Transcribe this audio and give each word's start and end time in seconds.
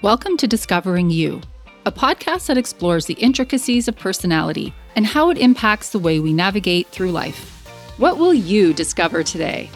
Welcome 0.00 0.36
to 0.36 0.46
Discovering 0.46 1.10
You, 1.10 1.40
a 1.84 1.90
podcast 1.90 2.46
that 2.46 2.56
explores 2.56 3.06
the 3.06 3.14
intricacies 3.14 3.88
of 3.88 3.96
personality 3.96 4.72
and 4.94 5.04
how 5.04 5.28
it 5.30 5.38
impacts 5.38 5.90
the 5.90 5.98
way 5.98 6.20
we 6.20 6.32
navigate 6.32 6.86
through 6.86 7.10
life. 7.10 7.66
What 7.96 8.16
will 8.16 8.32
you 8.32 8.72
discover 8.72 9.24
today? 9.24 9.68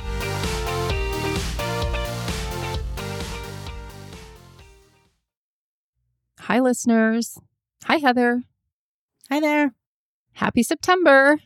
Hi, 6.39 6.61
listeners. 6.61 7.37
Hi, 7.87 7.97
Heather. 7.97 8.45
Hi 9.29 9.41
there. 9.41 9.75
Happy 10.35 10.63
September. 10.63 11.41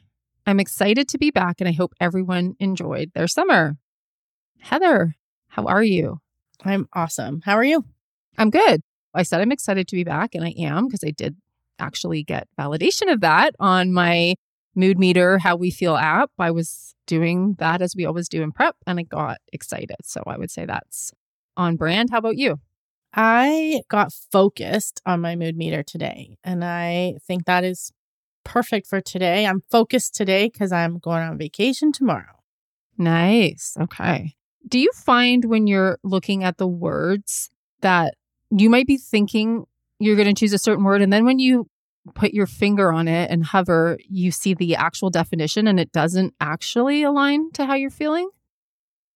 I'm 0.46 0.60
excited 0.60 1.08
to 1.08 1.16
be 1.16 1.30
back 1.30 1.62
and 1.62 1.68
I 1.68 1.72
hope 1.72 1.94
everyone 1.98 2.56
enjoyed 2.60 3.12
their 3.14 3.26
summer. 3.26 3.78
Heather, 4.60 5.16
how 5.48 5.64
are 5.64 5.82
you? 5.82 6.20
I'm 6.62 6.90
awesome. 6.92 7.40
How 7.46 7.54
are 7.54 7.64
you? 7.64 7.86
I'm 8.38 8.50
good. 8.50 8.82
I 9.14 9.22
said 9.22 9.40
I'm 9.40 9.52
excited 9.52 9.88
to 9.88 9.96
be 9.96 10.04
back, 10.04 10.34
and 10.34 10.44
I 10.44 10.50
am 10.58 10.86
because 10.86 11.04
I 11.04 11.10
did 11.10 11.36
actually 11.78 12.22
get 12.22 12.48
validation 12.58 13.12
of 13.12 13.20
that 13.20 13.54
on 13.58 13.92
my 13.92 14.34
mood 14.74 14.98
meter, 14.98 15.38
how 15.38 15.56
we 15.56 15.70
feel 15.70 15.96
app. 15.96 16.30
I 16.38 16.50
was 16.50 16.94
doing 17.06 17.54
that 17.58 17.80
as 17.80 17.94
we 17.96 18.04
always 18.04 18.28
do 18.28 18.42
in 18.42 18.52
prep, 18.52 18.76
and 18.86 18.98
I 18.98 19.02
got 19.02 19.38
excited. 19.52 19.96
So 20.04 20.22
I 20.26 20.36
would 20.36 20.50
say 20.50 20.66
that's 20.66 21.12
on 21.56 21.76
brand. 21.76 22.10
How 22.10 22.18
about 22.18 22.36
you? 22.36 22.60
I 23.14 23.80
got 23.88 24.12
focused 24.12 25.00
on 25.06 25.22
my 25.22 25.36
mood 25.36 25.56
meter 25.56 25.82
today, 25.82 26.36
and 26.44 26.62
I 26.62 27.14
think 27.26 27.46
that 27.46 27.64
is 27.64 27.92
perfect 28.44 28.86
for 28.86 29.00
today. 29.00 29.46
I'm 29.46 29.62
focused 29.70 30.14
today 30.14 30.50
because 30.52 30.72
I'm 30.72 30.98
going 30.98 31.22
on 31.22 31.38
vacation 31.38 31.92
tomorrow. 31.92 32.42
Nice. 32.98 33.76
Okay. 33.80 34.34
Do 34.68 34.78
you 34.78 34.90
find 34.94 35.44
when 35.46 35.66
you're 35.66 35.98
looking 36.02 36.44
at 36.44 36.58
the 36.58 36.66
words 36.66 37.50
that 37.80 38.14
you 38.50 38.70
might 38.70 38.86
be 38.86 38.96
thinking 38.96 39.66
you're 39.98 40.16
going 40.16 40.32
to 40.32 40.38
choose 40.38 40.52
a 40.52 40.58
certain 40.58 40.84
word. 40.84 41.02
And 41.02 41.12
then 41.12 41.24
when 41.24 41.38
you 41.38 41.68
put 42.14 42.32
your 42.32 42.46
finger 42.46 42.92
on 42.92 43.08
it 43.08 43.30
and 43.30 43.44
hover, 43.44 43.98
you 44.08 44.30
see 44.30 44.54
the 44.54 44.76
actual 44.76 45.10
definition 45.10 45.66
and 45.66 45.80
it 45.80 45.92
doesn't 45.92 46.34
actually 46.40 47.02
align 47.02 47.50
to 47.52 47.66
how 47.66 47.74
you're 47.74 47.90
feeling? 47.90 48.28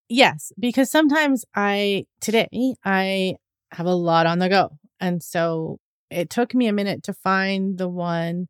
Yes, 0.09 0.53
because 0.59 0.91
sometimes 0.91 1.45
I, 1.55 2.07
today, 2.21 2.49
I 2.85 3.37
have 3.71 3.87
a 3.87 3.95
lot 3.95 4.27
on 4.27 4.41
the 4.41 4.49
go. 4.49 4.71
And 4.99 5.23
so 5.23 5.79
it 6.11 6.31
took 6.31 6.55
me 6.55 6.67
a 6.67 6.73
minute 6.73 7.05
to 7.05 7.15
find 7.15 7.79
the 7.79 7.89
one 7.89 8.49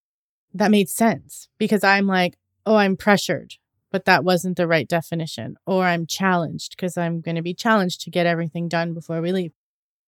that 0.55 0.71
made 0.71 0.89
sense 0.89 1.49
because 1.59 1.85
I'm 1.85 2.07
like, 2.07 2.37
oh, 2.65 2.77
I'm 2.77 2.97
pressured, 2.97 3.55
but 3.93 4.07
that 4.07 4.25
wasn't 4.25 4.57
the 4.57 4.67
right 4.67 4.89
definition. 4.89 5.57
Or 5.67 5.85
I'm 5.85 6.07
challenged 6.07 6.77
because 6.77 6.97
I'm 6.97 7.21
going 7.21 7.37
to 7.37 7.43
be 7.43 7.55
challenged 7.55 8.01
to 8.03 8.11
get 8.11 8.27
everything 8.27 8.69
done 8.69 8.95
before 8.95 9.21
we 9.21 9.33
leave 9.33 9.53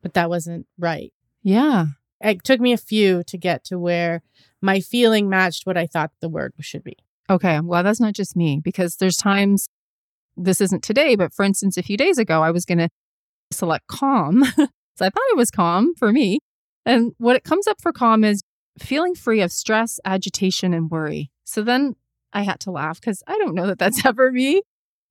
but 0.03 0.15
that 0.15 0.29
wasn't 0.29 0.67
right. 0.79 1.13
Yeah. 1.43 1.87
It 2.21 2.45
took 2.45 2.61
me 2.61 2.73
a 2.73 2.79
few 2.79 3.23
to 3.25 3.39
get 3.39 3.65
to 3.65 3.79
where 3.79 4.23
my 4.61 4.81
feeling 4.81 5.29
matched 5.29 5.67
what 5.67 5.77
I 5.77 5.87
thought 5.87 6.13
the 6.21 6.29
word 6.29 6.53
should 6.61 6.85
be. 6.85 6.97
Okay. 7.31 7.61
Well, 7.61 7.83
that's 7.83 8.01
not 8.01 8.15
just 8.15 8.37
me 8.37 8.61
because 8.63 8.97
there's 8.97 9.17
times, 9.17 9.69
this 10.37 10.61
isn't 10.61 10.83
today, 10.83 11.17
but 11.17 11.33
for 11.33 11.45
instance, 11.45 11.77
a 11.77 11.83
few 11.83 11.97
days 11.97 12.19
ago, 12.19 12.43
I 12.43 12.51
was 12.51 12.65
going 12.65 12.79
to 12.79 12.89
select 13.51 13.87
calm. 13.87 14.45
so 14.57 14.67
I 15.07 15.11
thought 15.11 15.31
it 15.31 15.37
was 15.37 15.51
calm 15.51 15.95
for 15.97 16.13
me. 16.13 16.39
And 16.85 17.13
what 17.19 17.37
it 17.37 17.45
comes 17.45 17.67
up 17.67 17.81
for 17.81 17.93
calm 17.93 18.25
is 18.25 18.43
feeling 18.79 19.15
free 19.15 19.41
of 19.41 19.53
stress, 19.53 20.01
agitation, 20.05 20.75
and 20.75 20.91
worry. 20.91 21.31
So 21.45 21.63
then 21.63 21.95
I 22.33 22.43
had 22.43 22.61
to 22.61 22.71
laugh 22.71 23.01
because 23.01 23.23
I 23.27 23.37
don't 23.39 23.55
know 23.55 23.67
that 23.67 23.79
that's 23.79 24.05
ever 24.07 24.33
me. 24.33 24.63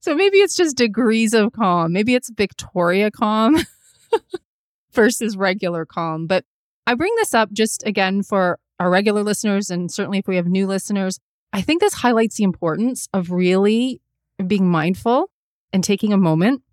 So 0.02 0.16
maybe 0.16 0.38
it's 0.38 0.56
just 0.56 0.78
degrees 0.78 1.34
of 1.34 1.52
calm. 1.54 1.94
Maybe 1.94 2.16
it's 2.16 2.32
Victoria 2.32 3.12
calm. 3.12 3.58
versus 4.94 5.38
regular 5.38 5.86
calm. 5.86 6.28
But 6.28 6.46
I 6.88 6.96
bring 6.96 7.14
this 7.18 7.34
up 7.34 7.52
just 7.52 7.84
again 7.86 8.24
for 8.24 8.60
our 8.80 8.90
regular 8.90 9.24
listeners, 9.24 9.70
and 9.70 9.92
certainly 9.92 10.18
if 10.20 10.28
we 10.28 10.36
have 10.36 10.48
new 10.48 10.66
listeners. 10.68 11.20
I 11.54 11.62
think 11.62 11.82
this 11.82 11.96
highlights 11.96 12.38
the 12.38 12.44
importance 12.44 13.08
of 13.14 13.30
really 13.30 14.02
being 14.48 14.70
mindful 14.70 15.30
and 15.74 15.84
taking 15.84 16.14
a 16.14 16.18
moment 16.18 16.64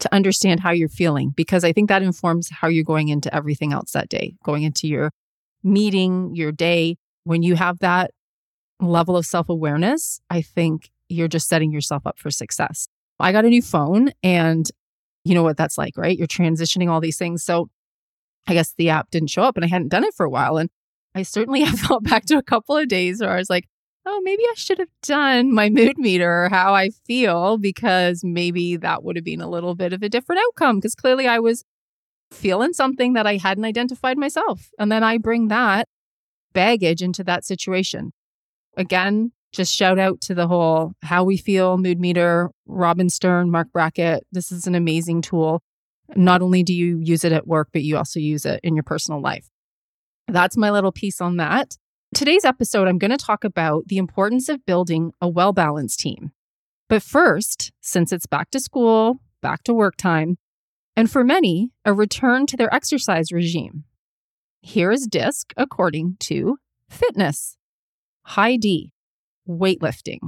to 0.00 0.14
understand 0.14 0.60
how 0.60 0.70
you're 0.70 0.88
feeling, 0.88 1.30
because 1.36 1.64
I 1.64 1.72
think 1.72 1.88
that 1.88 2.02
informs 2.02 2.48
how 2.50 2.68
you're 2.68 2.84
going 2.84 3.08
into 3.08 3.34
everything 3.34 3.72
else 3.72 3.92
that 3.92 4.08
day, 4.08 4.34
going 4.44 4.62
into 4.62 4.86
your 4.86 5.10
meeting, 5.62 6.34
your 6.34 6.52
day. 6.52 6.96
When 7.24 7.42
you 7.42 7.56
have 7.56 7.80
that 7.80 8.12
level 8.80 9.16
of 9.16 9.26
self 9.26 9.48
awareness, 9.48 10.20
I 10.30 10.40
think 10.40 10.90
you're 11.08 11.28
just 11.28 11.48
setting 11.48 11.72
yourself 11.72 12.06
up 12.06 12.18
for 12.18 12.30
success. 12.30 12.88
I 13.20 13.32
got 13.32 13.44
a 13.44 13.48
new 13.48 13.62
phone 13.62 14.12
and 14.22 14.70
you 15.24 15.34
know 15.34 15.42
what 15.42 15.56
that's 15.56 15.78
like, 15.78 15.96
right? 15.96 16.16
You're 16.16 16.26
transitioning 16.26 16.88
all 16.88 17.00
these 17.00 17.18
things. 17.18 17.44
So 17.44 17.68
I 18.46 18.54
guess 18.54 18.74
the 18.76 18.90
app 18.90 19.10
didn't 19.10 19.30
show 19.30 19.42
up 19.42 19.56
and 19.56 19.64
I 19.64 19.68
hadn't 19.68 19.88
done 19.88 20.04
it 20.04 20.14
for 20.14 20.24
a 20.24 20.30
while. 20.30 20.56
And 20.56 20.70
I 21.14 21.22
certainly 21.22 21.60
have 21.64 21.78
thought 21.78 22.04
back 22.04 22.24
to 22.26 22.38
a 22.38 22.42
couple 22.42 22.76
of 22.76 22.88
days 22.88 23.20
where 23.20 23.30
I 23.30 23.36
was 23.36 23.50
like, 23.50 23.68
oh, 24.06 24.20
maybe 24.22 24.42
I 24.42 24.54
should 24.54 24.78
have 24.78 24.88
done 25.02 25.52
my 25.52 25.68
mood 25.68 25.98
meter 25.98 26.44
or 26.44 26.48
how 26.48 26.74
I 26.74 26.90
feel 27.06 27.58
because 27.58 28.22
maybe 28.24 28.76
that 28.76 29.04
would 29.04 29.16
have 29.16 29.24
been 29.24 29.42
a 29.42 29.50
little 29.50 29.74
bit 29.74 29.92
of 29.92 30.02
a 30.02 30.08
different 30.08 30.40
outcome 30.46 30.78
because 30.78 30.94
clearly 30.94 31.26
I 31.26 31.38
was 31.38 31.62
feeling 32.30 32.72
something 32.72 33.12
that 33.14 33.26
I 33.26 33.36
hadn't 33.36 33.64
identified 33.64 34.16
myself. 34.16 34.70
And 34.78 34.90
then 34.90 35.02
I 35.02 35.18
bring 35.18 35.48
that 35.48 35.88
baggage 36.52 37.02
into 37.02 37.22
that 37.24 37.44
situation. 37.44 38.12
Again, 38.76 39.32
just 39.52 39.74
shout 39.74 39.98
out 39.98 40.20
to 40.22 40.34
the 40.34 40.46
whole 40.46 40.92
How 41.02 41.24
We 41.24 41.36
Feel 41.36 41.78
Mood 41.78 41.98
Meter, 41.98 42.50
Robin 42.66 43.08
Stern, 43.08 43.50
Marc 43.50 43.72
Brackett. 43.72 44.26
This 44.30 44.52
is 44.52 44.66
an 44.66 44.74
amazing 44.74 45.22
tool. 45.22 45.62
Not 46.16 46.42
only 46.42 46.62
do 46.62 46.74
you 46.74 47.00
use 47.02 47.24
it 47.24 47.32
at 47.32 47.46
work, 47.46 47.68
but 47.72 47.82
you 47.82 47.96
also 47.96 48.20
use 48.20 48.44
it 48.44 48.60
in 48.62 48.74
your 48.74 48.82
personal 48.82 49.20
life. 49.20 49.48
That's 50.26 50.56
my 50.56 50.70
little 50.70 50.92
piece 50.92 51.20
on 51.20 51.36
that. 51.38 51.76
Today's 52.14 52.44
episode, 52.44 52.88
I'm 52.88 52.98
going 52.98 53.10
to 53.10 53.16
talk 53.16 53.44
about 53.44 53.86
the 53.86 53.98
importance 53.98 54.48
of 54.48 54.64
building 54.64 55.12
a 55.20 55.28
well 55.28 55.52
balanced 55.52 56.00
team. 56.00 56.32
But 56.88 57.02
first, 57.02 57.70
since 57.80 58.12
it's 58.12 58.26
back 58.26 58.50
to 58.50 58.60
school, 58.60 59.20
back 59.42 59.62
to 59.64 59.74
work 59.74 59.96
time, 59.96 60.38
and 60.96 61.10
for 61.10 61.22
many, 61.22 61.70
a 61.84 61.92
return 61.92 62.46
to 62.46 62.56
their 62.56 62.74
exercise 62.74 63.30
regime. 63.30 63.84
Here 64.60 64.90
is 64.90 65.06
DISC 65.06 65.52
according 65.56 66.16
to 66.20 66.56
fitness. 66.88 67.56
High 68.22 68.56
D, 68.56 68.92
weightlifting. 69.48 70.18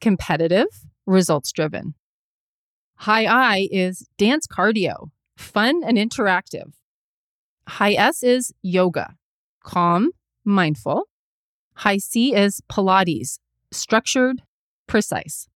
Competitive, 0.00 0.68
results 1.06 1.52
driven. 1.52 1.94
High 2.96 3.26
I 3.26 3.68
is 3.70 4.08
dance 4.16 4.46
cardio, 4.46 5.10
fun 5.36 5.82
and 5.84 5.98
interactive. 5.98 6.72
High 7.68 7.94
S 7.94 8.22
is 8.22 8.52
yoga, 8.62 9.14
calm, 9.64 10.12
mindful. 10.44 11.04
High 11.74 11.98
C 11.98 12.34
is 12.34 12.62
Pilates, 12.70 13.38
structured, 13.70 14.42
precise. 14.86 15.48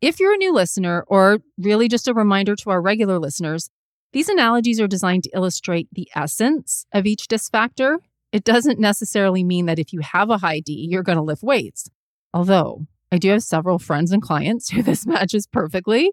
If 0.00 0.20
you're 0.20 0.34
a 0.34 0.38
new 0.38 0.52
listener, 0.52 1.04
or 1.06 1.38
really 1.58 1.88
just 1.88 2.08
a 2.08 2.14
reminder 2.14 2.56
to 2.56 2.70
our 2.70 2.80
regular 2.80 3.18
listeners, 3.18 3.70
these 4.12 4.28
analogies 4.28 4.80
are 4.80 4.86
designed 4.86 5.24
to 5.24 5.30
illustrate 5.34 5.88
the 5.92 6.08
essence 6.14 6.86
of 6.92 7.04
each 7.04 7.28
DISC 7.28 7.50
factor. 7.52 7.98
It 8.32 8.44
doesn't 8.44 8.78
necessarily 8.78 9.44
mean 9.44 9.66
that 9.66 9.78
if 9.78 9.92
you 9.92 10.00
have 10.00 10.30
a 10.30 10.38
high 10.38 10.60
D, 10.60 10.86
you're 10.90 11.02
going 11.02 11.18
to 11.18 11.22
lift 11.22 11.42
weights. 11.42 11.90
Although 12.38 12.86
I 13.10 13.18
do 13.18 13.30
have 13.30 13.42
several 13.42 13.80
friends 13.80 14.12
and 14.12 14.22
clients 14.22 14.70
who 14.70 14.80
this 14.80 15.04
matches 15.04 15.48
perfectly. 15.48 16.12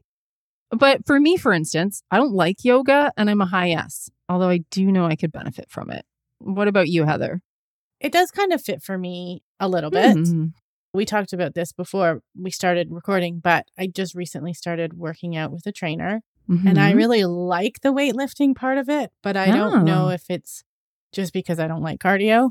But 0.72 1.06
for 1.06 1.20
me, 1.20 1.38
for 1.38 1.54
instance, 1.54 2.02
I 2.10 2.18
don't 2.18 2.34
like 2.34 2.66
yoga 2.66 3.14
and 3.16 3.30
I'm 3.30 3.42
a 3.42 3.46
high 3.46 3.70
S, 3.70 4.10
although 4.28 4.50
I 4.50 4.62
do 4.72 4.92
know 4.92 5.06
I 5.06 5.16
could 5.16 5.32
benefit 5.32 5.70
from 5.70 5.92
it. 5.92 6.04
What 6.40 6.68
about 6.68 6.88
you, 6.88 7.06
Heather? 7.06 7.42
It 8.00 8.12
does 8.12 8.32
kind 8.32 8.52
of 8.52 8.62
fit 8.62 8.82
for 8.82 8.98
me 8.98 9.44
a 9.60 9.70
little 9.70 9.92
bit. 9.92 10.18
Mm-hmm. 10.18 10.48
We 10.96 11.06
talked 11.06 11.32
about 11.32 11.54
this 11.54 11.72
before 11.72 12.22
we 12.36 12.50
started 12.50 12.88
recording, 12.90 13.40
but 13.40 13.68
I 13.78 13.86
just 13.86 14.16
recently 14.16 14.54
started 14.54 14.98
working 14.98 15.38
out 15.38 15.52
with 15.52 15.68
a 15.68 15.72
trainer 15.72 16.22
mm-hmm. 16.50 16.68
and 16.68 16.80
I 16.80 16.90
mm-hmm. 16.90 16.98
really 16.98 17.24
like 17.26 17.82
the 17.82 17.94
weightlifting 17.94 18.56
part 18.56 18.80
of 18.80 18.90
it, 18.90 19.12
but 19.22 19.38
I 19.38 19.52
don't 19.52 19.86
know 19.86 20.10
if 20.10 20.24
it's 20.30 20.64
just 21.12 21.34
because 21.34 21.60
I 21.60 21.68
don't 21.68 21.84
like 21.84 22.00
cardio. 22.00 22.50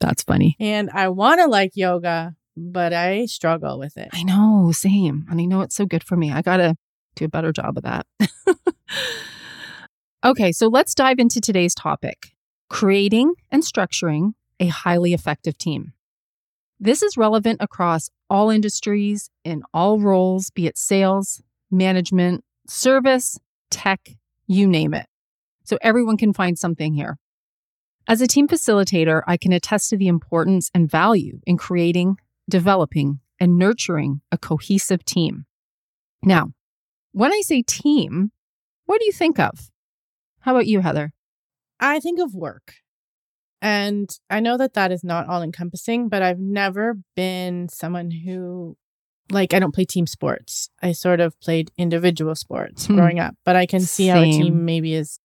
That's 0.00 0.22
funny. 0.22 0.56
and 0.60 0.90
I 0.90 1.08
want 1.08 1.40
to 1.40 1.46
like 1.46 1.72
yoga, 1.74 2.34
but 2.56 2.92
I 2.92 3.26
struggle 3.26 3.78
with 3.78 3.96
it. 3.96 4.08
I 4.12 4.22
know, 4.22 4.70
same. 4.72 5.26
And 5.30 5.40
I 5.40 5.44
know 5.44 5.62
it's 5.62 5.74
so 5.74 5.86
good 5.86 6.04
for 6.04 6.16
me. 6.16 6.32
I 6.32 6.42
got 6.42 6.58
to 6.58 6.76
do 7.16 7.24
a 7.24 7.28
better 7.28 7.52
job 7.52 7.76
of 7.76 7.84
that. 7.84 8.06
okay, 10.24 10.52
so 10.52 10.68
let's 10.68 10.94
dive 10.94 11.18
into 11.18 11.40
today's 11.40 11.74
topic 11.74 12.30
creating 12.70 13.34
and 13.52 13.62
structuring 13.62 14.32
a 14.58 14.66
highly 14.66 15.12
effective 15.12 15.56
team. 15.56 15.92
This 16.80 17.02
is 17.02 17.16
relevant 17.16 17.58
across 17.60 18.10
all 18.28 18.50
industries, 18.50 19.30
in 19.44 19.62
all 19.72 20.00
roles, 20.00 20.50
be 20.50 20.66
it 20.66 20.76
sales, 20.76 21.40
management, 21.70 22.42
service, 22.66 23.38
tech, 23.70 24.16
you 24.46 24.66
name 24.66 24.92
it. 24.92 25.06
So 25.64 25.78
everyone 25.82 26.16
can 26.16 26.32
find 26.32 26.58
something 26.58 26.94
here. 26.94 27.18
As 28.06 28.20
a 28.20 28.26
team 28.26 28.48
facilitator, 28.48 29.22
I 29.26 29.36
can 29.36 29.52
attest 29.52 29.90
to 29.90 29.96
the 29.96 30.08
importance 30.08 30.70
and 30.74 30.90
value 30.90 31.40
in 31.46 31.56
creating, 31.56 32.16
developing, 32.48 33.20
and 33.40 33.58
nurturing 33.58 34.20
a 34.30 34.38
cohesive 34.38 35.04
team. 35.04 35.46
Now, 36.22 36.52
when 37.12 37.32
I 37.32 37.40
say 37.42 37.62
team, 37.62 38.30
what 38.86 39.00
do 39.00 39.06
you 39.06 39.12
think 39.12 39.38
of? 39.38 39.70
How 40.40 40.52
about 40.52 40.66
you, 40.66 40.80
Heather? 40.80 41.12
I 41.80 42.00
think 42.00 42.20
of 42.20 42.34
work. 42.34 42.74
And 43.62 44.10
I 44.28 44.40
know 44.40 44.58
that 44.58 44.74
that 44.74 44.92
is 44.92 45.02
not 45.02 45.26
all 45.26 45.42
encompassing, 45.42 46.08
but 46.08 46.22
I've 46.22 46.38
never 46.38 46.98
been 47.16 47.68
someone 47.70 48.10
who, 48.10 48.76
like, 49.30 49.54
I 49.54 49.58
don't 49.58 49.74
play 49.74 49.86
team 49.86 50.06
sports. 50.06 50.68
I 50.82 50.92
sort 50.92 51.20
of 51.20 51.38
played 51.40 51.70
individual 51.78 52.34
sports 52.34 52.86
Hmm. 52.86 52.94
growing 52.96 53.18
up, 53.18 53.36
but 53.44 53.56
I 53.56 53.64
can 53.66 53.80
see 53.80 54.08
how 54.08 54.20
a 54.20 54.24
team 54.30 54.64
maybe 54.66 54.94
is 54.94 55.18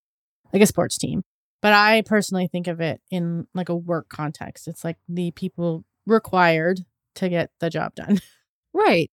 like 0.52 0.62
a 0.62 0.66
sports 0.66 0.96
team. 0.96 1.22
But 1.60 1.74
I 1.74 2.00
personally 2.02 2.48
think 2.48 2.66
of 2.66 2.80
it 2.80 3.02
in 3.10 3.46
like 3.54 3.68
a 3.68 3.76
work 3.76 4.08
context. 4.08 4.66
It's 4.66 4.84
like 4.84 4.96
the 5.06 5.30
people 5.32 5.84
required 6.06 6.80
to 7.20 7.28
get 7.28 7.50
the 7.60 7.70
job 7.70 7.94
done. 7.94 8.20
Right. 8.72 9.10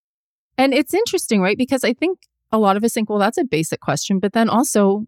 And 0.60 0.72
it's 0.72 0.94
interesting, 0.94 1.42
right? 1.42 1.58
Because 1.58 1.84
I 1.84 1.94
think 1.94 2.20
a 2.52 2.60
lot 2.60 2.78
of 2.78 2.84
us 2.84 2.94
think, 2.94 3.10
well, 3.10 3.18
that's 3.18 3.40
a 3.40 3.44
basic 3.44 3.80
question. 3.80 4.20
But 4.20 4.34
then 4.34 4.50
also, 4.50 5.06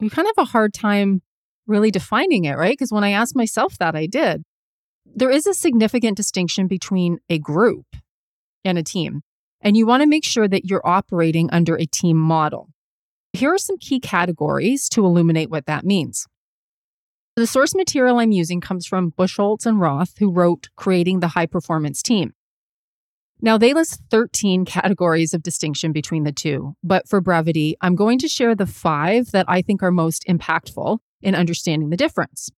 we 0.00 0.08
kind 0.08 0.26
of 0.26 0.32
have 0.36 0.46
a 0.46 0.50
hard 0.50 0.72
time 0.72 1.20
really 1.66 1.90
defining 1.90 2.46
it, 2.46 2.56
right? 2.56 2.72
Because 2.72 2.90
when 2.90 3.04
I 3.04 3.10
asked 3.10 3.36
myself 3.36 3.76
that, 3.76 3.94
I 3.94 4.06
did. 4.06 4.42
There 5.04 5.30
is 5.30 5.46
a 5.46 5.52
significant 5.52 6.16
distinction 6.16 6.66
between 6.66 7.18
a 7.28 7.38
group 7.38 7.84
and 8.64 8.78
a 8.78 8.82
team. 8.82 9.20
And 9.60 9.76
you 9.76 9.86
want 9.86 10.02
to 10.02 10.08
make 10.08 10.24
sure 10.24 10.48
that 10.48 10.64
you're 10.64 10.86
operating 10.86 11.50
under 11.52 11.76
a 11.76 11.84
team 11.84 12.16
model. 12.16 12.70
Here 13.34 13.52
are 13.52 13.58
some 13.58 13.76
key 13.76 14.00
categories 14.00 14.88
to 14.90 15.04
illuminate 15.04 15.50
what 15.50 15.66
that 15.66 15.84
means. 15.84 16.26
The 17.36 17.46
source 17.46 17.74
material 17.74 18.18
I'm 18.18 18.32
using 18.32 18.60
comes 18.60 18.86
from 18.86 19.12
Buchholz 19.12 19.64
and 19.64 19.80
Roth, 19.80 20.18
who 20.18 20.30
wrote 20.32 20.68
Creating 20.76 21.20
the 21.20 21.28
High 21.28 21.46
Performance 21.46 22.02
Team. 22.02 22.32
Now, 23.42 23.56
they 23.56 23.72
list 23.72 24.02
13 24.10 24.64
categories 24.66 25.32
of 25.32 25.42
distinction 25.42 25.92
between 25.92 26.24
the 26.24 26.32
two, 26.32 26.76
but 26.82 27.08
for 27.08 27.20
brevity, 27.20 27.74
I'm 27.80 27.96
going 27.96 28.18
to 28.18 28.28
share 28.28 28.54
the 28.54 28.66
five 28.66 29.30
that 29.32 29.46
I 29.48 29.62
think 29.62 29.82
are 29.82 29.90
most 29.90 30.24
impactful 30.26 30.98
in 31.22 31.34
understanding 31.34 31.90
the 31.90 31.96
difference. 31.96 32.50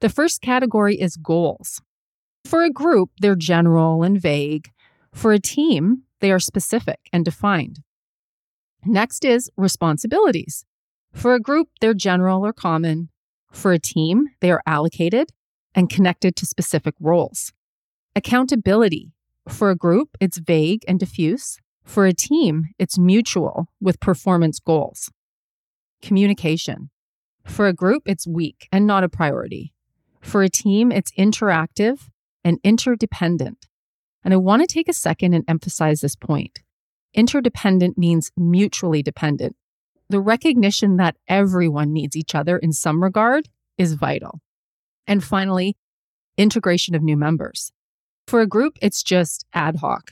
The 0.00 0.08
first 0.08 0.40
category 0.40 0.98
is 0.98 1.16
goals. 1.16 1.82
For 2.44 2.62
a 2.64 2.70
group, 2.70 3.10
they're 3.20 3.36
general 3.36 4.02
and 4.02 4.20
vague. 4.20 4.70
For 5.12 5.32
a 5.32 5.40
team, 5.40 6.04
they 6.20 6.30
are 6.30 6.38
specific 6.38 7.00
and 7.12 7.24
defined. 7.24 7.80
Next 8.84 9.24
is 9.24 9.50
responsibilities. 9.56 10.64
For 11.12 11.34
a 11.34 11.40
group, 11.40 11.68
they're 11.80 11.94
general 11.94 12.46
or 12.46 12.52
common. 12.52 13.10
For 13.52 13.72
a 13.72 13.78
team, 13.78 14.28
they 14.40 14.50
are 14.50 14.62
allocated 14.66 15.30
and 15.74 15.90
connected 15.90 16.36
to 16.36 16.46
specific 16.46 16.94
roles. 17.00 17.52
Accountability. 18.14 19.12
For 19.48 19.70
a 19.70 19.76
group, 19.76 20.16
it's 20.20 20.38
vague 20.38 20.84
and 20.86 21.00
diffuse. 21.00 21.58
For 21.82 22.06
a 22.06 22.12
team, 22.12 22.66
it's 22.78 22.98
mutual 22.98 23.68
with 23.80 23.98
performance 23.98 24.60
goals. 24.60 25.10
Communication. 26.02 26.90
For 27.44 27.66
a 27.66 27.72
group, 27.72 28.02
it's 28.06 28.26
weak 28.26 28.68
and 28.70 28.86
not 28.86 29.04
a 29.04 29.08
priority. 29.08 29.72
For 30.20 30.42
a 30.42 30.50
team, 30.50 30.92
it's 30.92 31.10
interactive 31.12 32.08
and 32.44 32.58
interdependent. 32.62 33.66
And 34.22 34.34
I 34.34 34.36
want 34.36 34.62
to 34.62 34.66
take 34.72 34.88
a 34.88 34.92
second 34.92 35.32
and 35.32 35.44
emphasize 35.48 36.02
this 36.02 36.14
point. 36.14 36.60
Interdependent 37.14 37.96
means 37.96 38.30
mutually 38.36 39.02
dependent. 39.02 39.56
The 40.10 40.20
recognition 40.20 40.98
that 40.98 41.16
everyone 41.26 41.92
needs 41.92 42.14
each 42.16 42.34
other 42.34 42.58
in 42.58 42.72
some 42.72 43.02
regard 43.02 43.48
is 43.78 43.94
vital. 43.94 44.40
And 45.06 45.24
finally, 45.24 45.76
integration 46.36 46.94
of 46.94 47.02
new 47.02 47.16
members. 47.16 47.72
For 48.28 48.42
a 48.42 48.46
group, 48.46 48.76
it's 48.82 49.02
just 49.02 49.46
ad 49.54 49.76
hoc. 49.76 50.10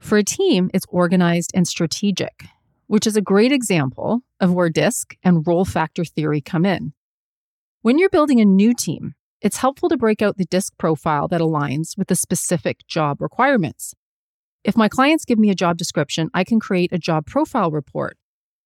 For 0.00 0.16
a 0.16 0.24
team, 0.24 0.70
it's 0.72 0.86
organized 0.88 1.50
and 1.54 1.68
strategic, 1.68 2.46
which 2.86 3.06
is 3.06 3.14
a 3.14 3.20
great 3.20 3.52
example 3.52 4.22
of 4.40 4.54
where 4.54 4.70
DISC 4.70 5.14
and 5.22 5.46
role 5.46 5.66
factor 5.66 6.02
theory 6.02 6.40
come 6.40 6.64
in. 6.64 6.94
When 7.82 7.98
you're 7.98 8.08
building 8.08 8.40
a 8.40 8.46
new 8.46 8.72
team, 8.72 9.16
it's 9.42 9.58
helpful 9.58 9.90
to 9.90 9.98
break 9.98 10.22
out 10.22 10.38
the 10.38 10.46
DISC 10.46 10.78
profile 10.78 11.28
that 11.28 11.42
aligns 11.42 11.98
with 11.98 12.08
the 12.08 12.14
specific 12.14 12.86
job 12.88 13.20
requirements. 13.20 13.92
If 14.64 14.74
my 14.74 14.88
clients 14.88 15.26
give 15.26 15.38
me 15.38 15.50
a 15.50 15.54
job 15.54 15.76
description, 15.76 16.30
I 16.32 16.44
can 16.44 16.58
create 16.58 16.90
a 16.90 16.98
job 16.98 17.26
profile 17.26 17.70
report, 17.70 18.16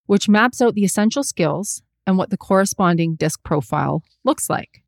which 0.04 0.28
maps 0.28 0.62
out 0.62 0.74
the 0.74 0.84
essential 0.84 1.24
skills 1.24 1.82
and 2.06 2.16
what 2.16 2.30
the 2.30 2.36
corresponding 2.36 3.16
DISC 3.16 3.42
profile 3.42 4.04
looks 4.22 4.48
like. 4.48 4.84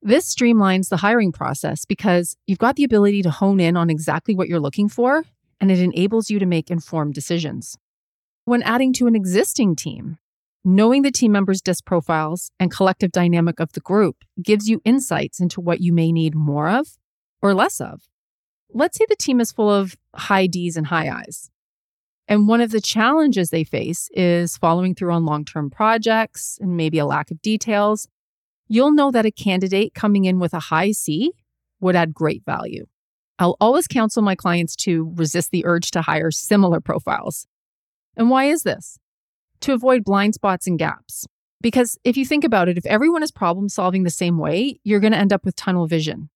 This 0.00 0.32
streamlines 0.32 0.88
the 0.88 0.98
hiring 0.98 1.32
process 1.32 1.84
because 1.84 2.36
you've 2.46 2.58
got 2.58 2.76
the 2.76 2.84
ability 2.84 3.22
to 3.22 3.30
hone 3.30 3.58
in 3.58 3.76
on 3.76 3.90
exactly 3.90 4.34
what 4.34 4.48
you're 4.48 4.60
looking 4.60 4.88
for, 4.88 5.24
and 5.60 5.72
it 5.72 5.80
enables 5.80 6.30
you 6.30 6.38
to 6.38 6.46
make 6.46 6.70
informed 6.70 7.14
decisions. 7.14 7.76
When 8.44 8.62
adding 8.62 8.92
to 8.94 9.08
an 9.08 9.16
existing 9.16 9.74
team, 9.74 10.18
knowing 10.64 11.02
the 11.02 11.10
team 11.10 11.32
members' 11.32 11.60
disc 11.60 11.84
profiles 11.84 12.52
and 12.60 12.70
collective 12.70 13.10
dynamic 13.10 13.58
of 13.58 13.72
the 13.72 13.80
group 13.80 14.18
gives 14.40 14.68
you 14.68 14.80
insights 14.84 15.40
into 15.40 15.60
what 15.60 15.80
you 15.80 15.92
may 15.92 16.12
need 16.12 16.34
more 16.34 16.68
of 16.68 16.96
or 17.42 17.52
less 17.52 17.80
of. 17.80 18.02
Let's 18.72 18.98
say 18.98 19.04
the 19.08 19.16
team 19.16 19.40
is 19.40 19.50
full 19.50 19.70
of 19.70 19.96
high 20.14 20.46
D's 20.46 20.76
and 20.76 20.86
high 20.86 21.08
I's. 21.08 21.50
And 22.28 22.46
one 22.46 22.60
of 22.60 22.70
the 22.70 22.80
challenges 22.80 23.50
they 23.50 23.64
face 23.64 24.10
is 24.12 24.56
following 24.58 24.94
through 24.94 25.12
on 25.12 25.24
long 25.24 25.44
term 25.44 25.70
projects 25.70 26.58
and 26.60 26.76
maybe 26.76 26.98
a 26.98 27.06
lack 27.06 27.30
of 27.30 27.42
details 27.42 28.06
you'll 28.68 28.92
know 28.92 29.10
that 29.10 29.26
a 29.26 29.30
candidate 29.30 29.94
coming 29.94 30.24
in 30.24 30.38
with 30.38 30.54
a 30.54 30.60
high 30.60 30.92
C 30.92 31.32
would 31.80 31.96
add 31.96 32.14
great 32.14 32.44
value. 32.44 32.86
I'll 33.38 33.56
always 33.60 33.86
counsel 33.86 34.22
my 34.22 34.34
clients 34.34 34.74
to 34.76 35.12
resist 35.14 35.50
the 35.50 35.64
urge 35.64 35.90
to 35.92 36.02
hire 36.02 36.30
similar 36.30 36.80
profiles. 36.80 37.46
And 38.16 38.30
why 38.30 38.44
is 38.44 38.64
this? 38.64 38.98
To 39.60 39.72
avoid 39.72 40.04
blind 40.04 40.34
spots 40.34 40.66
and 40.66 40.78
gaps. 40.78 41.26
Because 41.60 41.98
if 42.04 42.16
you 42.16 42.24
think 42.24 42.44
about 42.44 42.68
it, 42.68 42.78
if 42.78 42.86
everyone 42.86 43.22
is 43.22 43.32
problem 43.32 43.68
solving 43.68 44.04
the 44.04 44.10
same 44.10 44.38
way, 44.38 44.80
you're 44.84 45.00
going 45.00 45.12
to 45.12 45.18
end 45.18 45.32
up 45.32 45.44
with 45.44 45.56
tunnel 45.56 45.86
vision. 45.86 46.30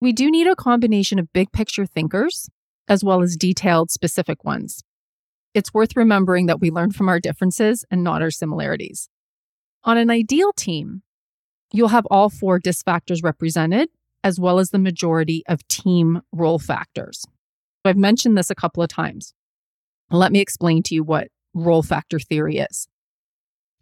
We 0.00 0.12
do 0.12 0.30
need 0.30 0.46
a 0.46 0.56
combination 0.56 1.18
of 1.18 1.32
big 1.32 1.52
picture 1.52 1.86
thinkers 1.86 2.48
as 2.88 3.02
well 3.02 3.22
as 3.22 3.36
detailed, 3.36 3.90
specific 3.90 4.44
ones. 4.44 4.82
It's 5.54 5.74
worth 5.74 5.96
remembering 5.96 6.46
that 6.46 6.60
we 6.60 6.70
learn 6.70 6.92
from 6.92 7.08
our 7.08 7.18
differences 7.18 7.84
and 7.90 8.04
not 8.04 8.22
our 8.22 8.30
similarities. 8.30 9.08
On 9.84 9.96
an 9.96 10.10
ideal 10.10 10.52
team, 10.52 11.02
you'll 11.72 11.88
have 11.88 12.06
all 12.06 12.28
four 12.30 12.58
DIS 12.58 12.82
factors 12.82 13.22
represented, 13.22 13.88
as 14.24 14.40
well 14.40 14.58
as 14.58 14.70
the 14.70 14.78
majority 14.78 15.42
of 15.48 15.66
team 15.68 16.22
role 16.32 16.58
factors. 16.58 17.24
I've 17.84 17.96
mentioned 17.96 18.36
this 18.36 18.50
a 18.50 18.54
couple 18.54 18.82
of 18.82 18.88
times. 18.88 19.34
Let 20.10 20.32
me 20.32 20.40
explain 20.40 20.82
to 20.84 20.94
you 20.94 21.04
what 21.04 21.28
role 21.54 21.82
factor 21.82 22.18
theory 22.18 22.58
is. 22.58 22.88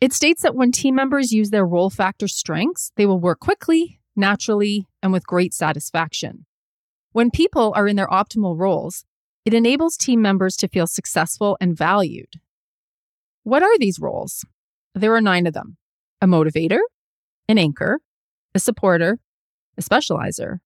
It 0.01 0.13
states 0.13 0.43
that 0.43 0.55
when 0.55 0.73
team 0.73 0.95
members 0.95 1.33
use 1.33 1.51
their 1.51 1.67
role 1.67 1.91
factor 1.91 2.29
strengths, 2.29 2.93
they 2.97 3.07
will 3.07 3.21
work 3.21 3.41
quickly, 3.41 4.01
naturally, 4.17 4.87
and 5.03 5.13
with 5.13 5.27
great 5.27 5.55
satisfaction. 5.55 6.47
When 7.13 7.31
people 7.31 7.73
are 7.77 7.87
in 7.87 7.97
their 7.97 8.09
optimal 8.09 8.59
roles, 8.59 9.05
it 9.45 9.55
enables 9.55 9.97
team 9.97 10.21
members 10.21 10.57
to 10.57 10.69
feel 10.69 10.87
successful 10.87 11.57
and 11.61 11.77
valued. 11.77 12.41
What 13.45 13.63
are 13.63 13.79
these 13.79 14.01
roles? 14.01 14.45
There 14.95 15.15
are 15.15 15.21
nine 15.21 15.47
of 15.47 15.55
them 15.55 15.77
a 16.21 16.27
motivator, 16.27 16.79
an 17.49 17.59
anchor, 17.59 18.01
a 18.55 18.59
supporter, 18.59 19.19
a 19.77 19.83
specializer, 19.83 20.61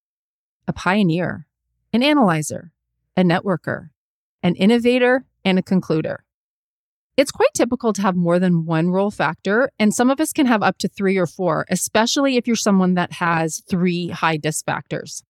a 0.67 0.73
pioneer, 0.73 1.47
an 1.93 2.03
analyzer, 2.03 2.73
a 3.17 3.23
networker, 3.23 3.89
an 4.43 4.55
innovator, 4.55 5.25
and 5.45 5.59
a 5.59 5.63
concluder. 5.63 6.19
It's 7.17 7.33
quite 7.33 7.53
typical 7.53 7.93
to 7.95 8.03
have 8.03 8.15
more 8.15 8.39
than 8.39 8.65
one 8.65 8.91
role 8.91 9.11
factor, 9.11 9.73
and 9.79 9.93
some 9.93 10.09
of 10.09 10.21
us 10.21 10.33
can 10.33 10.47
have 10.47 10.63
up 10.63 10.79
to 10.79 10.89
three 10.89 11.17
or 11.17 11.27
four, 11.27 11.67
especially 11.69 12.37
if 12.37 12.47
you're 12.47 12.55
someone 12.55 12.95
that 12.95 13.15
has 13.15 13.61
three 13.69 14.11
high 14.11 14.37
DIS 14.37 14.63
factors. 14.63 15.25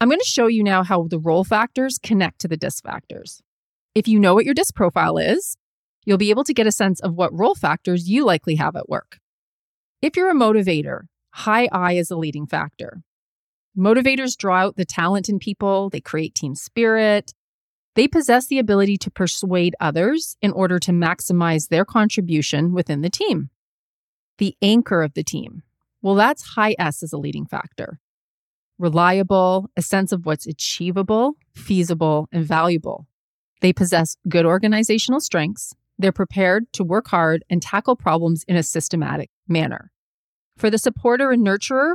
I'm 0.00 0.08
going 0.08 0.20
to 0.20 0.24
show 0.26 0.46
you 0.46 0.62
now 0.62 0.84
how 0.84 1.08
the 1.08 1.18
role 1.18 1.42
factors 1.42 1.98
connect 2.00 2.40
to 2.40 2.48
the 2.48 2.56
DIS 2.56 2.80
factors. 2.80 3.42
If 3.96 4.06
you 4.06 4.20
know 4.20 4.34
what 4.34 4.44
your 4.44 4.54
DIS 4.54 4.70
profile 4.70 5.18
is, 5.18 5.56
you'll 6.04 6.18
be 6.18 6.30
able 6.30 6.44
to 6.44 6.54
get 6.54 6.68
a 6.68 6.72
sense 6.72 7.00
of 7.00 7.14
what 7.14 7.36
role 7.36 7.56
factors 7.56 8.08
you 8.08 8.24
likely 8.24 8.54
have 8.54 8.76
at 8.76 8.88
work. 8.88 9.18
If 10.04 10.18
you're 10.18 10.30
a 10.30 10.34
motivator, 10.34 11.04
high 11.30 11.66
I 11.72 11.94
is 11.94 12.10
a 12.10 12.16
leading 12.18 12.46
factor. 12.46 13.00
Motivators 13.74 14.36
draw 14.36 14.56
out 14.56 14.76
the 14.76 14.84
talent 14.84 15.30
in 15.30 15.38
people, 15.38 15.88
they 15.88 16.02
create 16.02 16.34
team 16.34 16.54
spirit. 16.54 17.32
They 17.94 18.06
possess 18.06 18.46
the 18.46 18.58
ability 18.58 18.98
to 18.98 19.10
persuade 19.10 19.74
others 19.80 20.36
in 20.42 20.52
order 20.52 20.78
to 20.80 20.92
maximize 20.92 21.68
their 21.68 21.86
contribution 21.86 22.74
within 22.74 23.00
the 23.00 23.08
team. 23.08 23.48
The 24.36 24.54
anchor 24.60 25.02
of 25.02 25.14
the 25.14 25.24
team. 25.24 25.62
Well, 26.02 26.16
that's 26.16 26.48
high 26.54 26.76
S 26.78 27.02
as 27.02 27.14
a 27.14 27.18
leading 27.18 27.46
factor. 27.46 27.98
Reliable, 28.78 29.70
a 29.74 29.80
sense 29.80 30.12
of 30.12 30.26
what's 30.26 30.46
achievable, 30.46 31.38
feasible, 31.54 32.28
and 32.30 32.44
valuable. 32.44 33.06
They 33.62 33.72
possess 33.72 34.18
good 34.28 34.44
organizational 34.44 35.20
strengths. 35.20 35.74
They're 35.98 36.12
prepared 36.12 36.70
to 36.74 36.84
work 36.84 37.08
hard 37.08 37.42
and 37.48 37.62
tackle 37.62 37.96
problems 37.96 38.44
in 38.46 38.56
a 38.56 38.62
systematic 38.62 39.30
manner. 39.48 39.92
For 40.56 40.70
the 40.70 40.78
supporter 40.78 41.30
and 41.30 41.44
nurturer, 41.44 41.94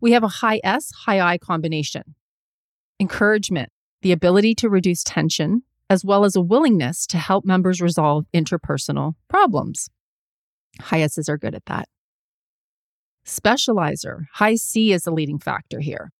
we 0.00 0.12
have 0.12 0.22
a 0.22 0.28
high 0.28 0.60
S, 0.64 0.90
high 1.04 1.20
I 1.20 1.38
combination. 1.38 2.14
Encouragement, 2.98 3.70
the 4.02 4.12
ability 4.12 4.54
to 4.56 4.68
reduce 4.68 5.04
tension, 5.04 5.62
as 5.88 6.04
well 6.04 6.24
as 6.24 6.34
a 6.34 6.40
willingness 6.40 7.06
to 7.06 7.18
help 7.18 7.44
members 7.44 7.80
resolve 7.80 8.26
interpersonal 8.34 9.14
problems. 9.28 9.88
High 10.80 11.02
S's 11.02 11.28
are 11.28 11.38
good 11.38 11.54
at 11.54 11.66
that. 11.66 11.88
Specializer, 13.24 14.26
high 14.34 14.56
C 14.56 14.92
is 14.92 15.04
the 15.04 15.10
leading 15.10 15.38
factor 15.38 15.80
here. 15.80 16.12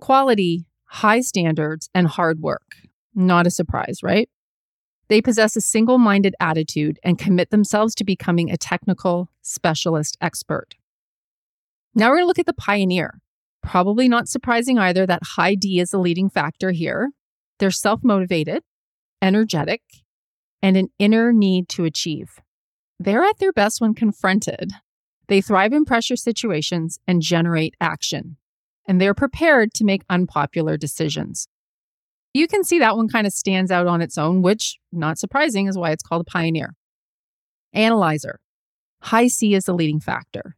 Quality, 0.00 0.66
high 0.84 1.20
standards, 1.20 1.88
and 1.94 2.06
hard 2.06 2.40
work. 2.40 2.76
Not 3.14 3.46
a 3.46 3.50
surprise, 3.50 4.02
right? 4.02 4.28
They 5.08 5.20
possess 5.20 5.56
a 5.56 5.60
single 5.60 5.98
minded 5.98 6.34
attitude 6.40 6.98
and 7.04 7.18
commit 7.18 7.50
themselves 7.50 7.94
to 7.96 8.04
becoming 8.04 8.50
a 8.50 8.56
technical 8.56 9.30
specialist 9.42 10.16
expert. 10.20 10.74
Now 11.94 12.08
we're 12.08 12.16
going 12.16 12.24
to 12.24 12.28
look 12.28 12.38
at 12.38 12.46
the 12.46 12.54
pioneer. 12.54 13.20
Probably 13.62 14.08
not 14.08 14.28
surprising 14.28 14.78
either 14.78 15.06
that 15.06 15.22
high 15.36 15.54
D 15.54 15.78
is 15.78 15.90
the 15.90 15.98
leading 15.98 16.30
factor 16.30 16.72
here. 16.72 17.10
They're 17.58 17.70
self 17.70 18.00
motivated, 18.02 18.62
energetic, 19.20 19.82
and 20.62 20.76
an 20.76 20.88
inner 20.98 21.32
need 21.32 21.68
to 21.70 21.84
achieve. 21.84 22.40
They're 22.98 23.22
at 23.22 23.38
their 23.38 23.52
best 23.52 23.80
when 23.80 23.94
confronted. 23.94 24.72
They 25.28 25.40
thrive 25.40 25.72
in 25.72 25.84
pressure 25.84 26.16
situations 26.16 26.98
and 27.06 27.22
generate 27.22 27.74
action, 27.80 28.36
and 28.86 29.00
they're 29.00 29.14
prepared 29.14 29.72
to 29.74 29.84
make 29.84 30.02
unpopular 30.10 30.76
decisions. 30.76 31.48
You 32.34 32.48
can 32.48 32.64
see 32.64 32.78
that 32.78 32.96
one 32.96 33.08
kind 33.08 33.26
of 33.26 33.32
stands 33.32 33.70
out 33.70 33.86
on 33.86 34.00
its 34.00 34.16
own, 34.16 34.42
which, 34.42 34.78
not 34.90 35.18
surprising, 35.18 35.68
is 35.68 35.76
why 35.76 35.90
it's 35.90 36.02
called 36.02 36.22
a 36.26 36.30
pioneer. 36.30 36.74
Analyzer. 37.74 38.40
High 39.02 39.28
C 39.28 39.54
is 39.54 39.64
the 39.64 39.74
leading 39.74 40.00
factor. 40.00 40.56